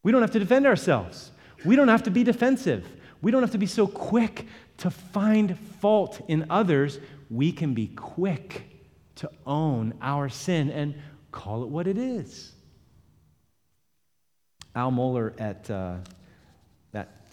We 0.03 0.11
don't 0.11 0.21
have 0.21 0.31
to 0.31 0.39
defend 0.39 0.67
ourselves. 0.67 1.31
We 1.63 1.77
don't 1.77 1.87
have 1.87 2.03
to 2.03 2.11
be 2.11 2.25
defensive. 2.25 2.85
We 3.21 3.31
don't 3.31 3.41
have 3.41 3.51
to 3.51 3.57
be 3.57 3.67
so 3.67 3.87
quick 3.87 4.47
to 4.79 4.91
find 4.91 5.57
fault 5.79 6.21
in 6.27 6.45
others. 6.49 6.99
We 7.29 7.53
can 7.53 7.73
be 7.73 7.87
quick 7.87 8.74
to 9.15 9.29
own 9.45 9.93
our 10.01 10.29
sin 10.29 10.69
and 10.69 10.95
call 11.31 11.63
it 11.63 11.69
what 11.69 11.87
it 11.87 11.97
is. 11.97 12.53
Al 14.75 14.91
Mohler 14.91 15.39
at 15.39 15.69
uh, 15.69 15.97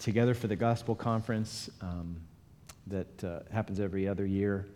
together 0.03 0.33
for 0.33 0.47
the 0.47 0.55
gospel 0.55 0.95
conference 0.95 1.69
um, 1.79 2.17
that 2.87 3.23
uh, 3.23 3.39
happens 3.53 3.79
every 3.79 4.05
other 4.05 4.25
year. 4.25 4.67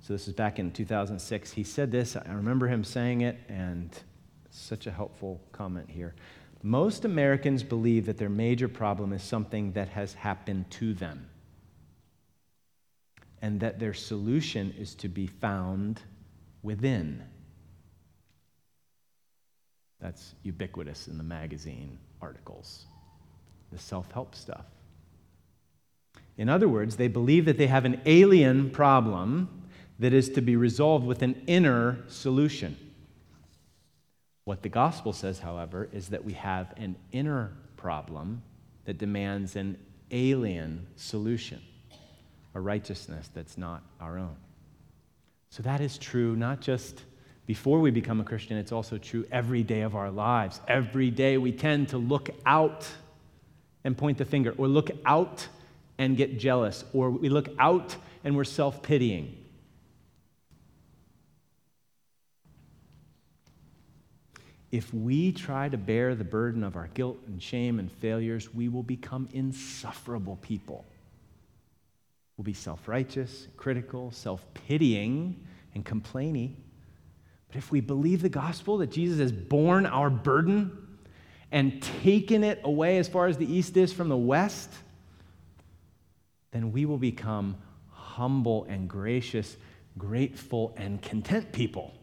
So 0.00 0.12
this 0.12 0.28
is 0.28 0.34
back 0.34 0.60
in 0.60 0.70
2006. 0.70 1.50
He 1.50 1.64
said 1.64 1.90
this. 1.90 2.14
I 2.16 2.32
remember 2.32 2.68
him 2.68 2.84
saying 2.84 3.22
it, 3.22 3.36
and 3.48 3.90
such 4.50 4.86
a 4.86 4.92
helpful 4.92 5.40
comment 5.50 5.90
here. 5.90 6.14
Most 6.62 7.04
Americans 7.04 7.64
believe 7.64 8.06
that 8.06 8.16
their 8.16 8.28
major 8.28 8.68
problem 8.68 9.12
is 9.12 9.24
something 9.24 9.72
that 9.72 9.88
has 9.88 10.14
happened 10.14 10.70
to 10.70 10.94
them, 10.94 11.26
and 13.42 13.58
that 13.58 13.80
their 13.80 13.94
solution 13.94 14.72
is 14.78 14.94
to 14.94 15.08
be 15.08 15.26
found 15.26 16.00
within. 16.62 17.22
That's 20.00 20.34
ubiquitous 20.42 21.08
in 21.08 21.18
the 21.18 21.24
magazine 21.24 21.98
articles, 22.20 22.84
the 23.72 23.78
self 23.78 24.10
help 24.12 24.34
stuff. 24.34 24.66
In 26.36 26.48
other 26.48 26.68
words, 26.68 26.96
they 26.96 27.08
believe 27.08 27.46
that 27.46 27.56
they 27.56 27.66
have 27.66 27.84
an 27.84 28.00
alien 28.04 28.70
problem 28.70 29.48
that 29.98 30.12
is 30.12 30.28
to 30.30 30.42
be 30.42 30.56
resolved 30.56 31.06
with 31.06 31.22
an 31.22 31.42
inner 31.46 32.04
solution. 32.08 32.76
What 34.44 34.62
the 34.62 34.68
gospel 34.68 35.12
says, 35.12 35.38
however, 35.38 35.88
is 35.92 36.08
that 36.08 36.24
we 36.24 36.34
have 36.34 36.72
an 36.76 36.96
inner 37.10 37.52
problem 37.76 38.42
that 38.84 38.98
demands 38.98 39.56
an 39.56 39.78
alien 40.10 40.86
solution, 40.94 41.60
a 42.54 42.60
righteousness 42.60 43.30
that's 43.34 43.56
not 43.58 43.82
our 44.00 44.18
own. 44.18 44.36
So 45.50 45.62
that 45.62 45.80
is 45.80 45.98
true 45.98 46.36
not 46.36 46.60
just 46.60 47.02
before 47.46 47.80
we 47.80 47.90
become 47.90 48.20
a 48.20 48.24
Christian, 48.24 48.56
it's 48.56 48.72
also 48.72 48.98
true 48.98 49.24
every 49.30 49.62
day 49.62 49.82
of 49.82 49.94
our 49.94 50.10
lives. 50.10 50.60
Every 50.66 51.10
day 51.10 51.38
we 51.38 51.52
tend 51.52 51.88
to 51.90 51.98
look 51.98 52.30
out 52.44 52.88
and 53.84 53.96
point 53.96 54.18
the 54.18 54.24
finger, 54.24 54.52
or 54.58 54.66
look 54.66 54.90
out 55.04 55.46
and 55.96 56.16
get 56.16 56.40
jealous, 56.40 56.84
or 56.92 57.08
we 57.08 57.28
look 57.28 57.48
out 57.60 57.94
and 58.24 58.36
we're 58.36 58.42
self 58.42 58.82
pitying. 58.82 59.36
If 64.72 64.92
we 64.92 65.30
try 65.30 65.68
to 65.68 65.78
bear 65.78 66.16
the 66.16 66.24
burden 66.24 66.64
of 66.64 66.74
our 66.74 66.88
guilt 66.88 67.18
and 67.28 67.40
shame 67.40 67.78
and 67.78 67.90
failures, 67.90 68.52
we 68.52 68.68
will 68.68 68.82
become 68.82 69.28
insufferable 69.32 70.36
people. 70.42 70.84
We'll 72.36 72.44
be 72.44 72.52
self 72.52 72.86
righteous, 72.88 73.48
critical, 73.56 74.10
self 74.10 74.44
pitying, 74.54 75.44
and 75.74 75.84
complaining. 75.84 76.56
But 77.48 77.56
if 77.56 77.70
we 77.70 77.80
believe 77.80 78.22
the 78.22 78.28
gospel 78.28 78.78
that 78.78 78.90
Jesus 78.90 79.18
has 79.20 79.32
borne 79.32 79.86
our 79.86 80.10
burden 80.10 80.86
and 81.52 81.80
taken 82.02 82.44
it 82.44 82.60
away 82.64 82.98
as 82.98 83.08
far 83.08 83.28
as 83.28 83.38
the 83.38 83.50
east 83.50 83.76
is 83.76 83.92
from 83.92 84.08
the 84.08 84.16
west, 84.16 84.72
then 86.50 86.72
we 86.72 86.84
will 86.84 86.98
become 86.98 87.56
humble 87.90 88.64
and 88.68 88.88
gracious, 88.88 89.56
grateful 89.96 90.74
and 90.76 91.00
content 91.00 91.52
people. 91.52 91.94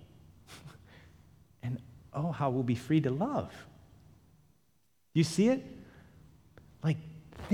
and 1.64 1.80
oh, 2.14 2.32
how 2.32 2.50
we'll 2.50 2.64
be 2.64 2.76
free 2.76 3.02
to 3.02 3.12
love. 3.12 3.52
You 5.14 5.24
see 5.24 5.50
it? 5.50 5.64
Like, 6.84 6.98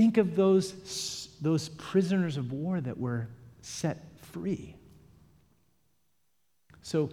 think 0.00 0.16
of 0.16 0.34
those, 0.34 1.28
those 1.42 1.68
prisoners 1.68 2.38
of 2.38 2.52
war 2.52 2.80
that 2.80 2.96
were 2.96 3.28
set 3.60 4.02
free. 4.32 4.74
So, 6.80 7.10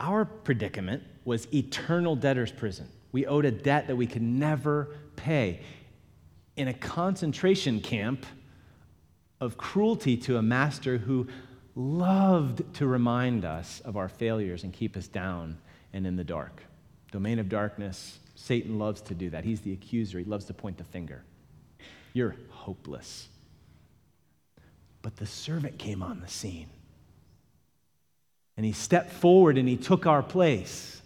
our 0.00 0.24
predicament 0.24 1.04
was 1.24 1.46
eternal 1.54 2.16
debtor's 2.16 2.50
prison. 2.50 2.88
We 3.12 3.24
owed 3.24 3.44
a 3.44 3.52
debt 3.52 3.86
that 3.86 3.94
we 3.94 4.08
could 4.08 4.20
never 4.20 4.96
pay. 5.14 5.60
In 6.56 6.66
a 6.66 6.74
concentration 6.74 7.80
camp, 7.80 8.26
of 9.40 9.56
cruelty 9.56 10.16
to 10.16 10.38
a 10.38 10.42
master 10.42 10.98
who 10.98 11.28
loved 11.76 12.74
to 12.74 12.86
remind 12.88 13.44
us 13.44 13.78
of 13.84 13.96
our 13.96 14.08
failures 14.08 14.64
and 14.64 14.72
keep 14.72 14.96
us 14.96 15.06
down 15.06 15.56
and 15.92 16.04
in 16.04 16.16
the 16.16 16.24
dark. 16.24 16.64
Domain 17.12 17.38
of 17.38 17.48
darkness, 17.48 18.18
Satan 18.34 18.76
loves 18.76 19.00
to 19.02 19.14
do 19.14 19.30
that. 19.30 19.44
He's 19.44 19.60
the 19.60 19.72
accuser, 19.72 20.18
he 20.18 20.24
loves 20.24 20.46
to 20.46 20.52
point 20.52 20.76
the 20.76 20.84
finger. 20.84 21.22
You're 22.12 22.36
hopeless. 22.50 23.28
But 25.02 25.16
the 25.16 25.26
servant 25.26 25.78
came 25.78 26.02
on 26.02 26.20
the 26.20 26.28
scene. 26.28 26.68
And 28.56 28.66
he 28.66 28.72
stepped 28.72 29.12
forward 29.12 29.56
and 29.56 29.68
he 29.68 29.76
took 29.76 30.06
our 30.06 30.22
place. 30.22 31.00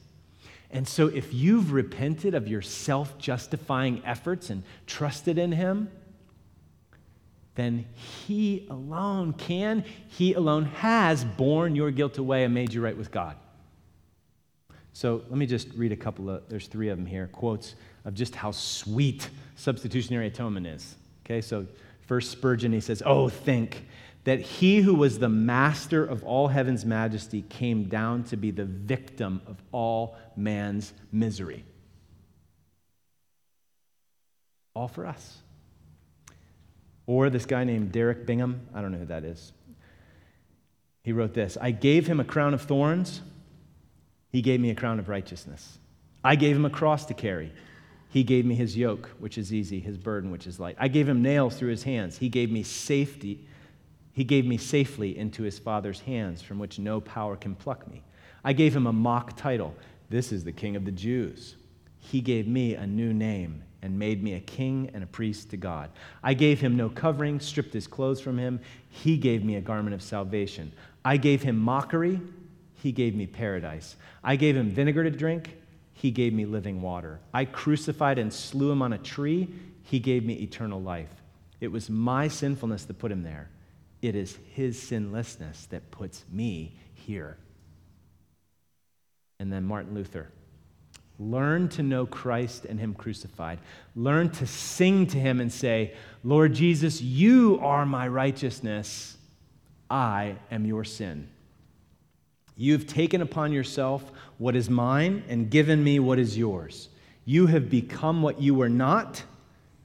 And 0.71 0.89
so, 0.89 1.07
if 1.07 1.33
you've 1.33 1.73
repented 1.73 2.35
of 2.35 2.49
your 2.49 2.63
self 2.63 3.17
justifying 3.17 4.03
efforts 4.05 4.51
and 4.51 4.65
trusted 4.87 5.39
in 5.39 5.53
him, 5.53 5.89
then 7.55 7.85
he 8.27 8.67
alone 8.69 9.33
can, 9.33 9.85
he 10.09 10.35
alone 10.35 10.65
has 10.65 11.25
borne 11.25 11.77
your 11.77 11.91
guilt 11.91 12.19
away 12.19 12.45
and 12.45 12.53
made 12.53 12.75
you 12.75 12.83
right 12.83 12.97
with 12.97 13.13
God. 13.13 13.37
So 14.93 15.25
let 15.29 15.39
me 15.39 15.47
just 15.47 15.69
read 15.75 15.93
a 15.93 15.97
couple 15.97 16.31
of, 16.31 16.49
there's 16.49 16.69
three 16.69 16.89
of 16.89 16.97
them 16.97 17.07
here, 17.07 17.29
quotes 17.33 17.75
of 18.05 18.15
just 18.15 18.35
how 18.35 18.53
sweet 18.53 19.29
substitutionary 19.55 20.27
atonement 20.27 20.67
is. 20.67 20.97
Okay, 21.25 21.41
so 21.41 21.67
first 22.07 22.31
Spurgeon, 22.31 22.73
he 22.73 22.81
says, 22.81 23.03
Oh, 23.05 23.29
think 23.29 23.87
that 24.25 24.41
he 24.41 24.81
who 24.81 24.95
was 24.95 25.19
the 25.19 25.29
master 25.29 26.05
of 26.05 26.25
all 26.25 26.49
heaven's 26.49 26.85
majesty 26.85 27.43
came 27.43 27.85
down 27.85 28.25
to 28.25 28.37
be 28.37 28.51
the 28.51 28.65
victim 28.65 29.43
of 29.47 29.63
all 29.71 30.17
man's 30.37 30.93
misery. 31.13 31.65
All 34.75 34.89
for 34.89 35.07
us. 35.07 35.39
Or 37.07 37.29
this 37.29 37.45
guy 37.45 37.65
named 37.65 37.93
Derek 37.93 38.27
Bingham, 38.27 38.67
I 38.75 38.81
don't 38.81 38.93
know 38.93 38.99
who 38.99 39.07
that 39.07 39.25
is. 39.25 39.53
He 41.03 41.13
wrote 41.13 41.35
this 41.35 41.59
I 41.61 41.71
gave 41.71 42.07
him 42.07 42.19
a 42.19 42.25
crown 42.25 42.55
of 42.55 42.63
thorns 42.63 43.21
he 44.35 44.43
gave 44.43 44.59
me 44.59 44.71
a 44.71 44.75
crown 44.75 44.99
of 44.99 45.09
righteousness. 45.09 45.79
I 46.25 46.35
gave 46.35 46.57
him 46.57 46.65
a 46.65 46.71
cross 46.71 47.07
to 47.07 47.15
carry. 47.15 47.53
He 48.15 48.23
gave 48.23 48.47
me 48.47 48.55
his 48.55 48.77
yoke, 48.77 49.11
which 49.19 49.39
is 49.39 49.53
easy, 49.53 49.81
his 49.81 49.99
burden, 49.99 50.31
which 50.31 50.47
is 50.47 50.61
light. 50.61 50.77
I 50.79 50.87
gave 50.87 51.09
him 51.09 51.21
nails 51.21 51.57
through 51.57 51.71
his 51.71 51.83
hands. 51.83 52.17
He 52.17 52.29
gave 52.29 52.49
me 52.49 52.63
safety. 52.63 53.45
He 54.13 54.23
gave 54.23 54.47
me 54.47 54.57
safely 54.57 55.19
into 55.19 55.43
his 55.43 55.59
father's 55.59 55.99
hands, 55.99 56.41
from 56.41 56.61
which 56.61 56.79
no 56.79 57.01
power 57.01 57.35
can 57.35 57.57
pluck 57.57 57.91
me. 57.91 58.05
I 58.45 58.53
gave 58.53 58.77
him 58.77 58.87
a 58.87 58.93
mock 58.93 59.37
title. 59.37 59.75
This 60.11 60.31
is 60.31 60.45
the 60.45 60.53
King 60.53 60.77
of 60.77 60.85
the 60.85 60.93
Jews. 60.93 61.57
He 61.99 62.21
gave 62.21 62.47
me 62.47 62.77
a 62.77 62.87
new 62.87 63.13
name 63.13 63.65
and 63.83 63.99
made 63.99 64.23
me 64.23 64.35
a 64.35 64.41
king 64.41 64.93
and 64.95 65.03
a 65.03 65.09
priest 65.09 65.51
to 65.51 65.57
God. 65.57 65.91
I 66.23 66.35
gave 66.35 66.61
him 66.61 66.77
no 66.77 66.89
covering, 66.89 67.41
stripped 67.41 67.75
his 67.75 67.89
clothes 67.89 68.21
from 68.21 68.39
him. 68.39 68.61
He 68.91 69.19
gave 69.19 69.45
me 69.45 69.57
a 69.57 69.61
garment 69.61 69.93
of 69.93 70.03
salvation. 70.03 70.73
I 71.05 71.17
gave 71.17 71.43
him 71.43 71.59
mockery 71.59 72.21
he 72.85 72.93
gave 72.93 73.15
me 73.15 73.27
paradise. 73.27 73.97
I 74.23 74.37
gave 74.37 74.55
him 74.55 74.69
vinegar 74.69 75.05
to 75.05 75.11
drink. 75.11 75.57
He 75.95 76.11
gave 76.11 76.33
me 76.33 76.45
living 76.45 76.83
water. 76.83 77.21
I 77.33 77.47
crucified 77.47 78.19
and 78.19 78.33
slew 78.33 78.71
him 78.71 78.83
on 78.83 78.93
a 78.93 78.99
tree. 78.99 79.49
He 79.83 79.99
gave 79.99 80.25
me 80.25 80.35
eternal 80.35 80.83
life. 80.83 81.23
It 81.61 81.69
was 81.69 81.89
my 81.89 82.29
sinfulness 82.29 82.85
that 82.85 82.99
put 82.99 83.11
him 83.11 83.23
there. 83.23 83.49
It 84.03 84.15
is 84.15 84.39
his 84.53 84.81
sinlessness 84.81 85.67
that 85.67 85.91
puts 85.91 86.25
me 86.31 86.77
here. 86.93 87.39
And 89.41 89.53
then 89.53 89.65
Martin 89.65 89.95
Luther. 89.95 90.31
Learn 91.19 91.69
to 91.71 91.83
know 91.83 92.07
Christ 92.07 92.65
and 92.65 92.81
Him 92.81 92.93
crucified. 92.93 93.61
Learn 93.95 94.31
to 94.31 94.47
sing 94.47 95.07
to 95.09 95.19
Him 95.19 95.41
and 95.41 95.53
say, 95.53 95.95
Lord 96.25 96.55
Jesus, 96.55 97.01
you 97.01 97.59
are 97.63 97.87
my 97.87 98.09
righteousness. 98.09 99.17
I 99.89 100.37
am 100.51 100.67
your 100.67 100.83
sin. 100.83 101.29
You've 102.57 102.87
taken 102.87 103.21
upon 103.21 103.53
yourself 103.53 104.13
what 104.39 104.55
is 104.55 104.71
mine 104.71 105.25
and 105.29 105.51
given 105.51 105.83
me 105.83 105.99
what 105.99 106.19
is 106.19 106.39
yours. 106.39 106.89
You 107.25 107.47
have 107.47 107.69
become 107.69 108.23
what 108.23 108.41
you 108.41 108.55
were 108.55 108.69
not, 108.69 109.23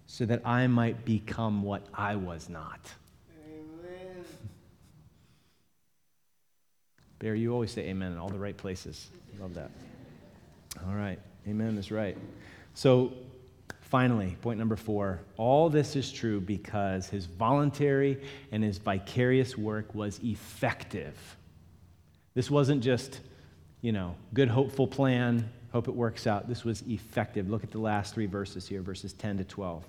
so 0.06 0.26
that 0.26 0.46
I 0.46 0.68
might 0.68 1.06
become 1.06 1.64
what 1.64 1.86
I 1.94 2.16
was 2.16 2.50
not. 2.50 2.80
Amen. 3.48 4.26
Bear, 7.20 7.36
you 7.36 7.54
always 7.54 7.72
say 7.72 7.84
amen 7.84 8.12
in 8.12 8.18
all 8.18 8.30
the 8.30 8.40
right 8.40 8.58
places. 8.58 9.10
Love 9.40 9.54
that. 9.54 9.72
All 10.86 10.96
right. 10.96 11.20
Amen 11.48 11.78
is 11.78 11.92
right. 11.92 12.18
So, 12.74 13.14
finally, 13.82 14.36
point 14.42 14.60
number 14.60 14.76
four 14.76 15.22
all 15.38 15.70
this 15.70 15.96
is 15.96 16.12
true 16.12 16.42
because 16.42 17.08
his 17.08 17.26
voluntary 17.26 18.22
and 18.52 18.64
his 18.64 18.78
vicarious 18.78 19.58
work 19.58 19.94
was 19.96 20.20
effective. 20.24 21.16
This 22.34 22.50
wasn't 22.50 22.84
just, 22.84 23.20
you 23.82 23.92
know, 23.92 24.16
good, 24.34 24.50
hopeful 24.50 24.88
plan, 24.88 25.50
hope 25.72 25.88
it 25.88 25.96
works 25.96 26.28
out. 26.28 26.48
This 26.48 26.64
was 26.64 26.84
effective. 26.88 27.50
Look 27.50 27.64
at 27.64 27.72
the 27.72 27.80
last 27.80 28.14
three 28.14 28.26
verses 28.26 28.68
here, 28.68 28.82
verses 28.82 29.14
10 29.14 29.38
to 29.40 29.44
12. 29.44 29.84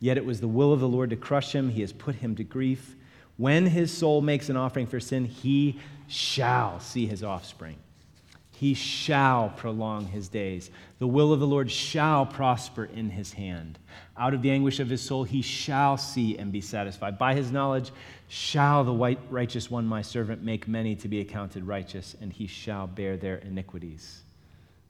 Yet 0.00 0.16
it 0.16 0.24
was 0.24 0.40
the 0.40 0.48
will 0.48 0.72
of 0.72 0.80
the 0.80 0.88
Lord 0.88 1.10
to 1.10 1.16
crush 1.16 1.54
him, 1.54 1.70
he 1.70 1.80
has 1.80 1.92
put 1.92 2.16
him 2.16 2.36
to 2.36 2.44
grief. 2.44 2.96
When 3.36 3.66
his 3.66 3.96
soul 3.96 4.22
makes 4.22 4.48
an 4.48 4.56
offering 4.56 4.86
for 4.86 5.00
sin, 5.00 5.26
he 5.26 5.78
shall 6.08 6.80
see 6.80 7.06
his 7.06 7.22
offspring. 7.22 7.76
He 8.58 8.72
shall 8.72 9.50
prolong 9.50 10.06
his 10.06 10.28
days. 10.28 10.70
The 10.98 11.06
will 11.06 11.30
of 11.30 11.40
the 11.40 11.46
Lord 11.46 11.70
shall 11.70 12.24
prosper 12.24 12.86
in 12.86 13.10
his 13.10 13.34
hand. 13.34 13.78
Out 14.16 14.32
of 14.32 14.40
the 14.40 14.50
anguish 14.50 14.80
of 14.80 14.88
his 14.88 15.02
soul, 15.02 15.24
he 15.24 15.42
shall 15.42 15.98
see 15.98 16.38
and 16.38 16.50
be 16.50 16.62
satisfied. 16.62 17.18
By 17.18 17.34
his 17.34 17.52
knowledge, 17.52 17.92
shall 18.28 18.82
the 18.82 19.16
righteous 19.28 19.70
one, 19.70 19.86
my 19.86 20.00
servant, 20.00 20.42
make 20.42 20.66
many 20.66 20.96
to 20.96 21.06
be 21.06 21.20
accounted 21.20 21.66
righteous, 21.66 22.16
and 22.22 22.32
he 22.32 22.46
shall 22.46 22.86
bear 22.86 23.18
their 23.18 23.36
iniquities. 23.36 24.22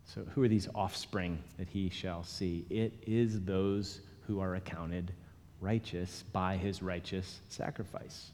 So, 0.04 0.24
who 0.32 0.44
are 0.44 0.48
these 0.48 0.68
offspring 0.72 1.42
that 1.58 1.68
he 1.68 1.90
shall 1.90 2.22
see? 2.22 2.66
It 2.70 2.94
is 3.04 3.40
those 3.40 4.00
who 4.28 4.38
are 4.38 4.54
accounted 4.54 5.12
righteous 5.60 6.22
by 6.32 6.56
his 6.56 6.82
righteous 6.82 7.40
sacrifice. 7.48 8.30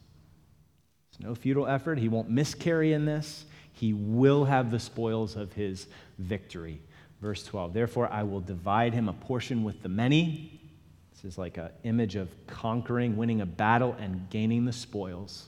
It's 1.11 1.21
no 1.21 1.35
futile 1.35 1.67
effort. 1.67 1.99
He 1.99 2.11
won't 2.11 2.29
miscarry 2.29 2.93
in 2.93 3.07
this. 3.07 3.47
He 3.73 3.93
will 3.93 4.45
have 4.45 4.71
the 4.71 4.79
spoils 4.79 5.37
of 5.37 5.53
his 5.53 5.87
victory. 6.19 6.81
Verse 7.21 7.45
12 7.45 7.73
Therefore, 7.73 8.09
I 8.11 8.23
will 8.23 8.41
divide 8.41 8.95
him 8.95 9.09
a 9.09 9.13
portion 9.13 9.65
with 9.65 9.83
the 9.83 9.89
many 9.89 10.63
this 11.23 11.33
is 11.33 11.39
like 11.39 11.57
an 11.57 11.71
image 11.85 12.17
of 12.17 12.29
conquering, 12.47 13.17
winning 13.17 13.41
a 13.41 13.47
battle, 13.47 13.95
and 14.01 14.29
gaining 14.29 14.65
the 14.65 14.73
spoils. 14.73 15.47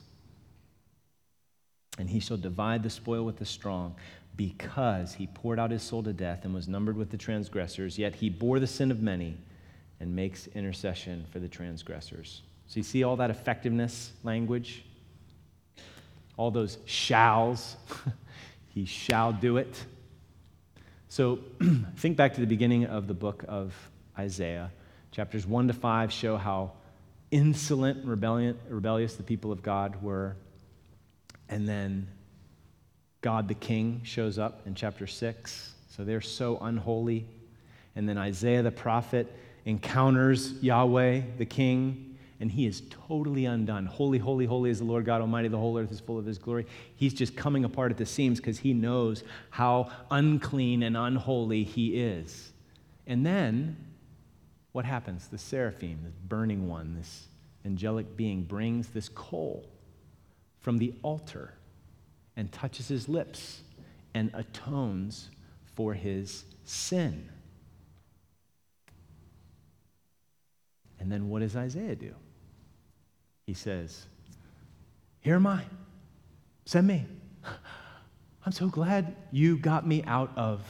And 1.97 2.09
he 2.09 2.19
shall 2.19 2.37
divide 2.37 2.83
the 2.83 2.89
spoil 2.89 3.23
with 3.23 3.37
the 3.37 3.45
strong, 3.45 3.95
because 4.37 5.13
he 5.13 5.27
poured 5.27 5.59
out 5.59 5.71
his 5.71 5.83
soul 5.83 6.03
to 6.03 6.13
death 6.13 6.45
and 6.45 6.53
was 6.53 6.67
numbered 6.67 6.95
with 6.95 7.09
the 7.09 7.17
transgressors, 7.17 7.97
yet 7.97 8.15
he 8.15 8.29
bore 8.29 8.59
the 8.59 8.67
sin 8.67 8.91
of 8.91 9.01
many 9.01 9.37
and 9.99 10.15
makes 10.15 10.47
intercession 10.47 11.25
for 11.31 11.39
the 11.39 11.47
transgressors. 11.47 12.41
So 12.67 12.77
you 12.77 12.83
see 12.83 13.03
all 13.03 13.15
that 13.17 13.29
effectiveness 13.29 14.11
language? 14.23 14.85
All 16.37 16.51
those 16.51 16.77
shalls. 16.85 17.75
he 18.67 18.85
shall 18.85 19.31
do 19.33 19.57
it. 19.57 19.85
So 21.07 21.39
think 21.97 22.17
back 22.17 22.33
to 22.33 22.41
the 22.41 22.47
beginning 22.47 22.85
of 22.85 23.07
the 23.07 23.13
book 23.13 23.45
of 23.47 23.73
Isaiah. 24.17 24.71
Chapters 25.11 25.47
1 25.47 25.67
to 25.67 25.73
5 25.73 26.11
show 26.11 26.35
how 26.35 26.73
insolent 27.31 28.05
rebellious 28.05 29.15
the 29.15 29.23
people 29.23 29.51
of 29.51 29.63
God 29.63 30.01
were. 30.01 30.35
And 31.47 31.67
then 31.67 32.07
God 33.21 33.47
the 33.47 33.53
King 33.53 34.01
shows 34.03 34.37
up 34.37 34.61
in 34.65 34.75
chapter 34.75 35.07
6. 35.07 35.73
So 35.89 36.03
they're 36.03 36.21
so 36.21 36.57
unholy. 36.59 37.25
And 37.95 38.09
then 38.09 38.17
Isaiah 38.17 38.61
the 38.61 38.71
prophet 38.71 39.31
encounters 39.63 40.51
Yahweh 40.61 41.21
the 41.37 41.45
King, 41.45 42.14
and 42.39 42.51
he 42.51 42.65
is 42.65 42.81
totally 43.07 43.45
undone. 43.45 43.85
Holy, 43.85 44.17
holy, 44.17 44.45
holy 44.45 44.69
is 44.69 44.79
the 44.79 44.85
Lord 44.85 45.05
God 45.05 45.21
Almighty. 45.21 45.47
The 45.47 45.57
whole 45.57 45.77
earth 45.77 45.91
is 45.91 45.99
full 45.99 46.19
of 46.19 46.25
his 46.25 46.37
glory. 46.37 46.65
He's 46.95 47.13
just 47.13 47.35
coming 47.35 47.63
apart 47.63 47.91
at 47.91 47.97
the 47.97 48.05
seams 48.05 48.39
because 48.39 48.59
he 48.59 48.73
knows 48.73 49.23
how 49.51 49.89
unclean 50.11 50.83
and 50.83 50.97
unholy 50.97 51.63
he 51.63 52.01
is. 52.01 52.51
And 53.07 53.25
then 53.25 53.77
what 54.73 54.83
happens? 54.83 55.27
The 55.27 55.37
seraphim, 55.37 55.99
this 56.03 56.13
burning 56.27 56.67
one, 56.67 56.95
this 56.95 57.27
angelic 57.65 58.17
being, 58.17 58.43
brings 58.43 58.89
this 58.89 59.07
coal 59.07 59.65
from 60.59 60.77
the 60.77 60.93
altar 61.03 61.53
and 62.35 62.51
touches 62.51 62.89
his 62.89 63.07
lips 63.07 63.61
and 64.13 64.29
atones 64.33 65.29
for 65.75 65.93
his 65.93 66.43
sin. 66.65 67.29
And 70.99 71.11
then 71.11 71.29
what 71.29 71.39
does 71.39 71.55
Isaiah 71.55 71.95
do? 71.95 72.13
He 73.45 73.53
says, 73.53 74.05
Here 75.21 75.35
am 75.35 75.47
I. 75.47 75.63
Send 76.65 76.87
me. 76.87 77.05
I'm 78.45 78.51
so 78.51 78.67
glad 78.67 79.15
you 79.31 79.57
got 79.57 79.87
me 79.87 80.03
out 80.03 80.31
of 80.35 80.61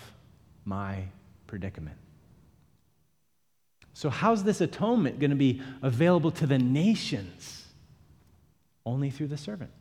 my 0.65 1.03
predicament. 1.47 1.97
So, 3.93 4.09
how's 4.09 4.43
this 4.43 4.59
atonement 4.59 5.19
going 5.19 5.29
to 5.29 5.37
be 5.37 5.61
available 5.81 6.31
to 6.31 6.47
the 6.47 6.57
nations? 6.57 7.65
Only 8.85 9.09
through 9.09 9.27
the 9.27 9.37
servant. 9.37 9.71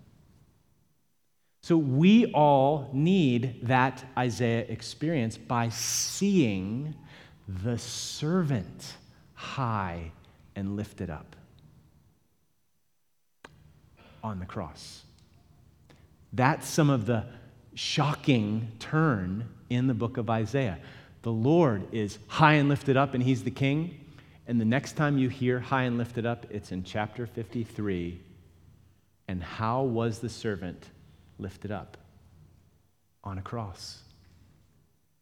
So, 1.62 1.76
we 1.76 2.30
all 2.32 2.90
need 2.92 3.66
that 3.66 4.04
Isaiah 4.16 4.66
experience 4.68 5.36
by 5.36 5.68
seeing 5.70 6.94
the 7.48 7.76
servant 7.76 8.96
high 9.34 10.12
and 10.54 10.76
lifted 10.76 11.10
up. 11.10 11.34
On 14.24 14.40
the 14.40 14.46
cross. 14.46 15.02
That's 16.32 16.66
some 16.66 16.90
of 16.90 17.06
the 17.06 17.26
shocking 17.74 18.72
turn 18.80 19.48
in 19.70 19.86
the 19.86 19.94
book 19.94 20.16
of 20.16 20.30
Isaiah. 20.30 20.78
The 21.22 21.30
Lord 21.30 21.86
is 21.92 22.18
high 22.26 22.54
and 22.54 22.68
lifted 22.68 22.96
up, 22.96 23.14
and 23.14 23.22
he's 23.22 23.44
the 23.44 23.50
king. 23.50 24.00
And 24.46 24.60
the 24.60 24.64
next 24.64 24.96
time 24.96 25.18
you 25.18 25.28
hear 25.28 25.60
high 25.60 25.84
and 25.84 25.98
lifted 25.98 26.26
up, 26.26 26.46
it's 26.50 26.72
in 26.72 26.82
chapter 26.84 27.26
53. 27.26 28.20
And 29.28 29.42
how 29.42 29.82
was 29.82 30.18
the 30.18 30.28
servant 30.28 30.90
lifted 31.38 31.70
up? 31.70 31.96
On 33.22 33.38
a 33.38 33.42
cross. 33.42 34.00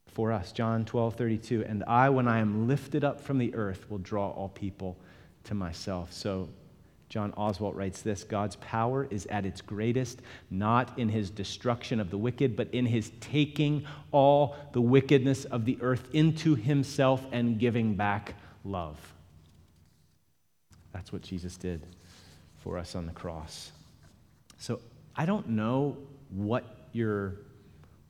For 0.08 0.32
us, 0.32 0.52
John 0.52 0.84
12, 0.84 1.14
32. 1.14 1.64
And 1.64 1.84
I, 1.84 2.08
when 2.08 2.28
I 2.28 2.38
am 2.38 2.66
lifted 2.66 3.04
up 3.04 3.20
from 3.20 3.38
the 3.38 3.54
earth, 3.54 3.88
will 3.90 3.98
draw 3.98 4.30
all 4.30 4.48
people 4.48 4.96
to 5.44 5.54
myself. 5.54 6.12
So 6.12 6.48
John 7.12 7.32
Oswalt 7.32 7.76
writes 7.76 8.00
this 8.00 8.24
God's 8.24 8.56
power 8.56 9.06
is 9.10 9.26
at 9.26 9.44
its 9.44 9.60
greatest, 9.60 10.22
not 10.50 10.98
in 10.98 11.10
his 11.10 11.28
destruction 11.28 12.00
of 12.00 12.08
the 12.08 12.16
wicked, 12.16 12.56
but 12.56 12.72
in 12.72 12.86
his 12.86 13.12
taking 13.20 13.84
all 14.12 14.56
the 14.72 14.80
wickedness 14.80 15.44
of 15.44 15.66
the 15.66 15.76
earth 15.82 16.08
into 16.14 16.54
himself 16.54 17.22
and 17.30 17.58
giving 17.58 17.96
back 17.96 18.34
love. 18.64 18.96
That's 20.94 21.12
what 21.12 21.20
Jesus 21.20 21.58
did 21.58 21.86
for 22.60 22.78
us 22.78 22.94
on 22.94 23.04
the 23.04 23.12
cross. 23.12 23.72
So 24.56 24.80
I 25.14 25.26
don't 25.26 25.50
know 25.50 25.98
what 26.30 26.64
your 26.92 27.34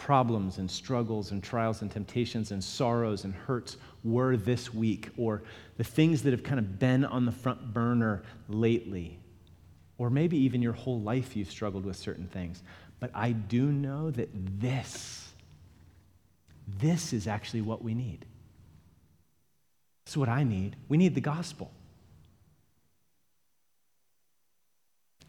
problems 0.04 0.58
and 0.58 0.68
struggles 0.68 1.30
and 1.30 1.44
trials 1.44 1.80
and 1.80 1.88
temptations 1.88 2.50
and 2.50 2.62
sorrows 2.62 3.22
and 3.22 3.32
hurts 3.32 3.76
were 4.02 4.36
this 4.36 4.74
week, 4.74 5.08
or 5.16 5.44
the 5.76 5.84
things 5.84 6.24
that 6.24 6.32
have 6.32 6.42
kind 6.42 6.58
of 6.58 6.80
been 6.80 7.04
on 7.04 7.24
the 7.24 7.30
front 7.30 7.72
burner 7.72 8.24
lately, 8.48 9.16
or 9.98 10.10
maybe 10.10 10.36
even 10.36 10.60
your 10.60 10.72
whole 10.72 11.00
life 11.00 11.36
you've 11.36 11.50
struggled 11.50 11.84
with 11.84 11.96
certain 11.96 12.26
things. 12.26 12.64
But 12.98 13.12
I 13.14 13.30
do 13.30 13.70
know 13.70 14.10
that 14.10 14.28
this, 14.60 15.30
this 16.66 17.12
is 17.12 17.28
actually 17.28 17.60
what 17.60 17.80
we 17.80 17.94
need. 17.94 18.26
This 20.04 20.14
is 20.14 20.18
what 20.18 20.28
I 20.28 20.42
need. 20.42 20.74
We 20.88 20.96
need 20.96 21.14
the 21.14 21.20
gospel. 21.20 21.70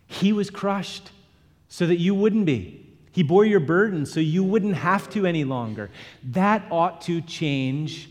He 0.07 0.33
was 0.33 0.49
crushed 0.49 1.11
so 1.69 1.85
that 1.85 1.99
you 1.99 2.15
wouldn't 2.15 2.47
be. 2.47 2.82
He 3.13 3.21
bore 3.21 3.45
your 3.45 3.59
burden 3.59 4.07
so 4.07 4.19
you 4.19 4.43
wouldn't 4.43 4.75
have 4.75 5.07
to 5.11 5.27
any 5.27 5.43
longer. 5.43 5.91
That 6.31 6.65
ought 6.71 7.01
to 7.03 7.21
change 7.21 8.09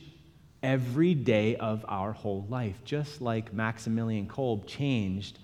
every 0.63 1.13
day 1.13 1.57
of 1.57 1.85
our 1.89 2.13
whole 2.13 2.47
life, 2.49 2.77
just 2.85 3.21
like 3.21 3.53
Maximilian 3.53 4.29
Kolbe 4.29 4.65
changed 4.65 5.41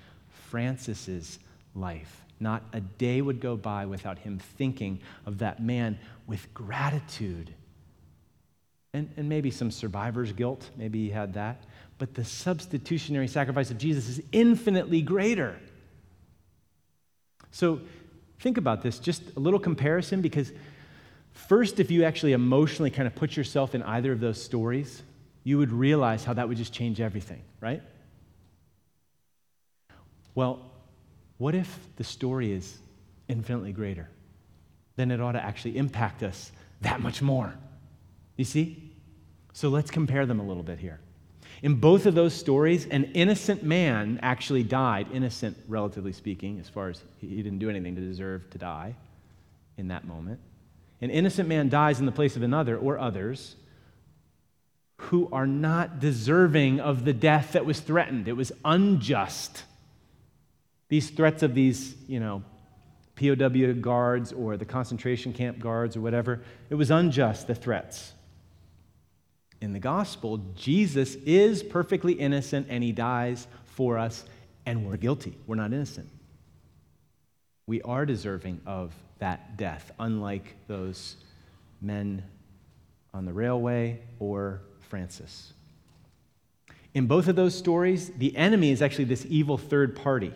Francis's 0.49 1.41
life. 1.75 2.25
Not 2.39 2.63
a 2.73 2.81
day 2.81 3.21
would 3.21 3.41
go 3.41 3.57
by 3.57 3.85
without 3.87 4.19
him 4.19 4.39
thinking 4.39 5.01
of 5.27 5.39
that 5.39 5.61
man 5.61 5.99
with 6.29 6.55
gratitude. 6.55 7.53
And, 8.95 9.11
and 9.17 9.29
maybe 9.29 9.51
some 9.51 9.73
survivor's 9.73 10.33
guilt, 10.33 10.71
maybe 10.77 11.03
he 11.03 11.11
had 11.11 11.35
that. 11.35 11.65
But 11.99 12.15
the 12.15 12.25
substitutionary 12.25 13.27
sacrifice 13.27 13.73
of 13.73 13.79
Jesus 13.79 14.09
is 14.09 14.23
infinitely 14.31 15.03
greater. 15.03 15.59
So 17.51 17.81
Think 18.39 18.57
about 18.57 18.83
this, 18.83 18.99
just 18.99 19.23
a 19.37 19.41
little 19.41 19.59
comparison, 19.59 20.21
because 20.21 20.53
first, 21.33 21.81
if 21.81 21.91
you 21.91 22.05
actually 22.05 22.33
emotionally 22.33 22.91
kind 22.91 23.07
of 23.07 23.15
put 23.15 23.37
yourself 23.37 23.75
in 23.75 23.83
either 23.83 24.13
of 24.13 24.21
those 24.21 24.43
stories, 24.43 25.03
you 25.45 25.59
would 25.59 25.73
realize 25.73 26.25
how 26.25 26.35
that 26.35 26.49
would 26.49 26.57
just 26.57 26.73
change 26.73 27.01
everything, 27.01 27.43
right? 27.61 27.83
Well, 30.35 30.71
what 31.39 31.55
if 31.55 31.79
the 31.97 32.05
story 32.05 32.53
is 32.53 32.79
infinitely 33.29 33.73
greater? 33.73 34.09
Then 34.97 35.11
it 35.11 35.21
ought 35.21 35.33
to 35.33 35.45
actually 35.45 35.77
impact 35.77 36.23
us 36.23 36.53
that 36.83 37.01
much 37.01 37.23
more. 37.23 37.55
You 38.37 38.45
see? 38.45 38.93
So 39.53 39.69
let's 39.69 39.91
compare 39.91 40.27
them 40.27 40.39
a 40.39 40.45
little 40.45 40.63
bit 40.63 40.79
here. 40.79 41.01
In 41.63 41.75
both 41.75 42.07
of 42.07 42.15
those 42.15 42.35
stories, 42.35 42.87
an 42.87 43.05
innocent 43.15 43.63
man 43.63 44.21
actually 44.23 44.63
died, 44.63 45.09
innocent, 45.13 45.57
relatively 45.67 46.13
speaking, 46.13 46.61
as 46.61 46.69
far 46.69 46.89
as 46.89 47.03
he 47.19 47.43
didn't 47.43 47.59
do 47.59 47.69
anything 47.69 47.97
to 47.97 48.01
deserve 48.01 48.49
to 48.51 48.59
die 48.59 48.95
in 49.77 49.89
that 49.89 50.07
moment. 50.07 50.39
An 51.01 51.11
innocent 51.11 51.49
man 51.49 51.69
dies 51.69 52.01
in 52.01 52.07
the 52.07 52.13
place 52.13 52.37
of 52.37 52.43
another 52.43 52.77
or 52.77 52.99
others 52.99 53.57
who 55.03 55.29
are 55.33 55.47
not 55.47 56.01
deserving 56.01 56.81
of 56.81 57.05
the 57.05 57.13
death 57.13 57.53
that 57.53 57.65
was 57.65 57.81
threatened. 57.81 58.29
It 58.29 58.33
was 58.33 58.53
unjust. 58.65 59.65
These 60.89 61.11
threats 61.11 61.43
of 61.43 61.55
these, 61.55 61.95
you 62.09 62.21
know, 62.21 62.43
POW 63.17 63.73
guards 63.81 64.33
or 64.33 64.57
the 64.57 64.65
concentration 64.65 65.33
camp 65.33 65.59
guards 65.59 65.97
or 65.97 66.01
whatever, 66.01 66.41
it 66.71 66.77
was 66.77 66.91
unjust, 66.91 67.49
the 67.49 67.55
threats 67.55 68.13
in 69.61 69.73
the 69.73 69.79
gospel, 69.79 70.39
Jesus 70.55 71.17
is 71.17 71.63
perfectly 71.63 72.13
innocent 72.13 72.67
and 72.71 72.83
he 72.85 72.93
dies 72.93 73.47
for 73.65 73.99
us, 73.99 74.25
and 74.67 74.87
we're 74.87 74.97
guilty. 74.97 75.37
We're 75.47 75.57
not 75.57 75.73
innocent. 75.73 76.09
We 77.67 77.83
are 77.83 78.07
deserving 78.07 78.61
of 78.67 78.95
that 79.19 79.57
death, 79.57 79.91
unlike 79.99 80.57
those 80.69 81.17
men 81.81 82.23
on 83.13 83.25
the 83.25 83.33
railway 83.33 84.01
or 84.19 84.63
Francis. 84.81 85.53
In 86.95 87.07
both 87.07 87.29
of 87.29 87.37
those 87.37 87.57
stories, 87.57 88.11
the 88.17 88.37
enemy 88.37 88.71
is 88.71 88.81
actually 88.81 89.05
this 89.05 89.27
evil 89.29 89.59
third 89.59 89.95
party. 89.95 90.33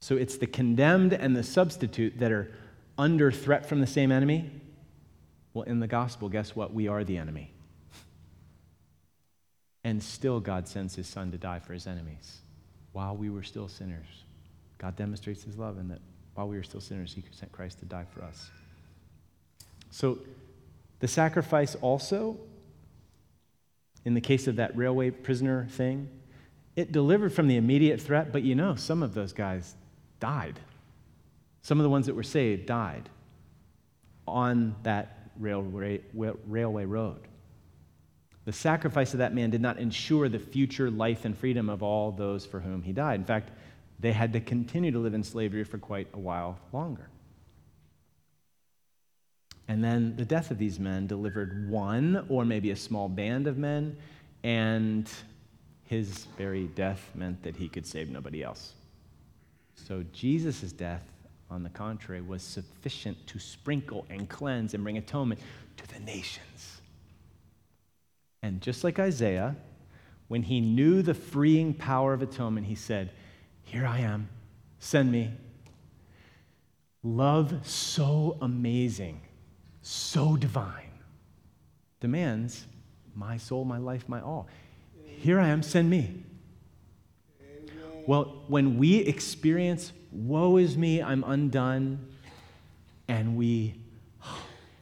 So 0.00 0.16
it's 0.16 0.36
the 0.36 0.46
condemned 0.46 1.12
and 1.12 1.36
the 1.36 1.42
substitute 1.42 2.18
that 2.18 2.32
are 2.32 2.50
under 2.98 3.30
threat 3.30 3.66
from 3.66 3.80
the 3.80 3.86
same 3.86 4.10
enemy, 4.10 4.50
well, 5.52 5.64
in 5.64 5.80
the 5.80 5.86
gospel, 5.86 6.28
guess 6.28 6.54
what? 6.54 6.72
We 6.72 6.88
are 6.88 7.04
the 7.04 7.16
enemy. 7.16 7.52
And 9.82 10.02
still, 10.02 10.40
God 10.40 10.68
sends 10.68 10.94
his 10.94 11.06
son 11.06 11.30
to 11.32 11.38
die 11.38 11.58
for 11.58 11.72
his 11.72 11.86
enemies 11.86 12.38
while 12.92 13.16
we 13.16 13.30
were 13.30 13.42
still 13.42 13.68
sinners. 13.68 14.06
God 14.78 14.96
demonstrates 14.96 15.42
his 15.42 15.56
love 15.56 15.78
in 15.78 15.88
that 15.88 16.00
while 16.34 16.48
we 16.48 16.56
were 16.56 16.62
still 16.62 16.80
sinners, 16.80 17.12
he 17.12 17.24
sent 17.32 17.50
Christ 17.52 17.78
to 17.80 17.84
die 17.84 18.06
for 18.14 18.22
us. 18.22 18.50
So, 19.90 20.18
the 21.00 21.08
sacrifice 21.08 21.74
also, 21.76 22.38
in 24.04 24.14
the 24.14 24.20
case 24.20 24.46
of 24.46 24.56
that 24.56 24.76
railway 24.76 25.10
prisoner 25.10 25.66
thing, 25.70 26.08
it 26.76 26.92
delivered 26.92 27.32
from 27.32 27.48
the 27.48 27.56
immediate 27.56 28.00
threat, 28.00 28.32
but 28.32 28.42
you 28.42 28.54
know, 28.54 28.74
some 28.74 29.02
of 29.02 29.14
those 29.14 29.32
guys 29.32 29.74
died. 30.20 30.60
Some 31.62 31.78
of 31.78 31.82
the 31.82 31.90
ones 31.90 32.06
that 32.06 32.14
were 32.14 32.22
saved 32.22 32.66
died 32.66 33.08
on 34.26 34.76
that 34.82 35.19
railway, 35.40 36.00
railway 36.14 36.84
road. 36.84 37.26
The 38.44 38.52
sacrifice 38.52 39.12
of 39.12 39.18
that 39.18 39.34
man 39.34 39.50
did 39.50 39.60
not 39.60 39.78
ensure 39.78 40.28
the 40.28 40.38
future 40.38 40.90
life 40.90 41.24
and 41.24 41.36
freedom 41.36 41.68
of 41.68 41.82
all 41.82 42.10
those 42.12 42.46
for 42.46 42.60
whom 42.60 42.82
he 42.82 42.92
died. 42.92 43.20
In 43.20 43.26
fact, 43.26 43.50
they 43.98 44.12
had 44.12 44.32
to 44.32 44.40
continue 44.40 44.90
to 44.90 44.98
live 44.98 45.14
in 45.14 45.22
slavery 45.22 45.64
for 45.64 45.78
quite 45.78 46.08
a 46.14 46.18
while 46.18 46.58
longer. 46.72 47.08
And 49.68 49.84
then 49.84 50.16
the 50.16 50.24
death 50.24 50.50
of 50.50 50.58
these 50.58 50.80
men 50.80 51.06
delivered 51.06 51.70
one 51.70 52.26
or 52.28 52.44
maybe 52.44 52.70
a 52.70 52.76
small 52.76 53.08
band 53.08 53.46
of 53.46 53.56
men, 53.56 53.96
and 54.42 55.08
his 55.84 56.24
very 56.36 56.66
death 56.68 57.10
meant 57.14 57.42
that 57.42 57.56
he 57.56 57.68
could 57.68 57.86
save 57.86 58.10
nobody 58.10 58.42
else. 58.42 58.72
So 59.76 60.04
Jesus' 60.12 60.72
death 60.72 61.04
on 61.50 61.62
the 61.62 61.70
contrary, 61.70 62.20
was 62.20 62.42
sufficient 62.42 63.26
to 63.26 63.38
sprinkle 63.38 64.06
and 64.08 64.28
cleanse 64.28 64.74
and 64.74 64.82
bring 64.82 64.98
atonement 64.98 65.40
to 65.76 65.86
the 65.88 66.00
nations. 66.00 66.80
And 68.42 68.60
just 68.60 68.84
like 68.84 68.98
Isaiah, 68.98 69.56
when 70.28 70.42
he 70.42 70.60
knew 70.60 71.02
the 71.02 71.14
freeing 71.14 71.74
power 71.74 72.12
of 72.12 72.22
atonement, 72.22 72.66
he 72.66 72.74
said, 72.74 73.10
Here 73.64 73.84
I 73.84 73.98
am, 73.98 74.28
send 74.78 75.10
me. 75.10 75.32
Love 77.02 77.66
so 77.66 78.36
amazing, 78.40 79.20
so 79.82 80.36
divine, 80.36 80.92
demands 81.98 82.66
my 83.14 83.36
soul, 83.36 83.64
my 83.64 83.78
life, 83.78 84.08
my 84.08 84.20
all. 84.20 84.48
Here 85.04 85.40
I 85.40 85.48
am, 85.48 85.62
send 85.62 85.90
me. 85.90 86.22
Well, 88.06 88.42
when 88.48 88.78
we 88.78 88.98
experience 88.98 89.92
woe 90.12 90.56
is 90.56 90.76
me, 90.76 91.02
I'm 91.02 91.24
undone, 91.24 92.06
and 93.08 93.36
we 93.36 93.74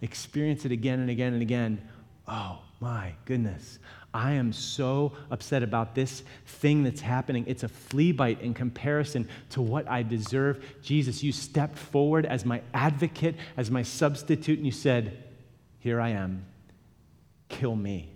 experience 0.02 0.64
it 0.64 0.72
again 0.72 1.00
and 1.00 1.10
again 1.10 1.32
and 1.32 1.42
again, 1.42 1.88
oh 2.26 2.58
my 2.80 3.12
goodness, 3.24 3.78
I 4.14 4.32
am 4.32 4.52
so 4.52 5.12
upset 5.30 5.62
about 5.62 5.94
this 5.94 6.22
thing 6.46 6.82
that's 6.82 7.00
happening. 7.00 7.44
It's 7.46 7.62
a 7.62 7.68
flea 7.68 8.12
bite 8.12 8.40
in 8.40 8.54
comparison 8.54 9.28
to 9.50 9.60
what 9.60 9.88
I 9.88 10.02
deserve. 10.02 10.64
Jesus, 10.82 11.22
you 11.22 11.32
stepped 11.32 11.78
forward 11.78 12.24
as 12.24 12.44
my 12.44 12.62
advocate, 12.72 13.36
as 13.56 13.70
my 13.70 13.82
substitute, 13.82 14.58
and 14.58 14.66
you 14.66 14.72
said, 14.72 15.24
Here 15.78 16.00
I 16.00 16.10
am, 16.10 16.46
kill 17.48 17.76
me. 17.76 18.12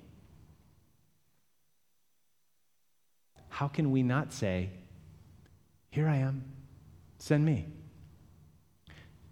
How 3.48 3.68
can 3.68 3.90
we 3.90 4.02
not 4.02 4.32
say, 4.32 4.70
Here 5.90 6.08
I 6.08 6.16
am, 6.16 6.51
Send 7.22 7.44
me 7.44 7.66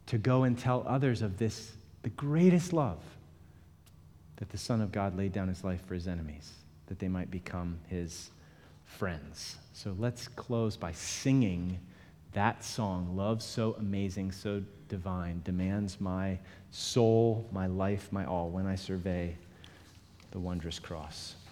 to 0.06 0.16
go 0.16 0.44
and 0.44 0.56
tell 0.56 0.84
others 0.86 1.22
of 1.22 1.38
this, 1.38 1.72
the 2.02 2.10
greatest 2.10 2.72
love 2.72 3.02
that 4.36 4.48
the 4.48 4.58
Son 4.58 4.80
of 4.80 4.92
God 4.92 5.16
laid 5.16 5.32
down 5.32 5.48
his 5.48 5.64
life 5.64 5.84
for 5.86 5.94
his 5.94 6.06
enemies, 6.06 6.52
that 6.86 7.00
they 7.00 7.08
might 7.08 7.32
become 7.32 7.80
his 7.88 8.30
friends. 8.84 9.56
So 9.72 9.96
let's 9.98 10.28
close 10.28 10.76
by 10.76 10.92
singing 10.92 11.80
that 12.32 12.62
song, 12.62 13.16
Love 13.16 13.42
So 13.42 13.74
Amazing, 13.80 14.30
So 14.30 14.62
Divine, 14.88 15.42
demands 15.44 16.00
my 16.00 16.38
soul, 16.70 17.44
my 17.50 17.66
life, 17.66 18.12
my 18.12 18.24
all 18.24 18.50
when 18.50 18.66
I 18.66 18.76
survey 18.76 19.34
the 20.30 20.38
wondrous 20.38 20.78
cross. 20.78 21.34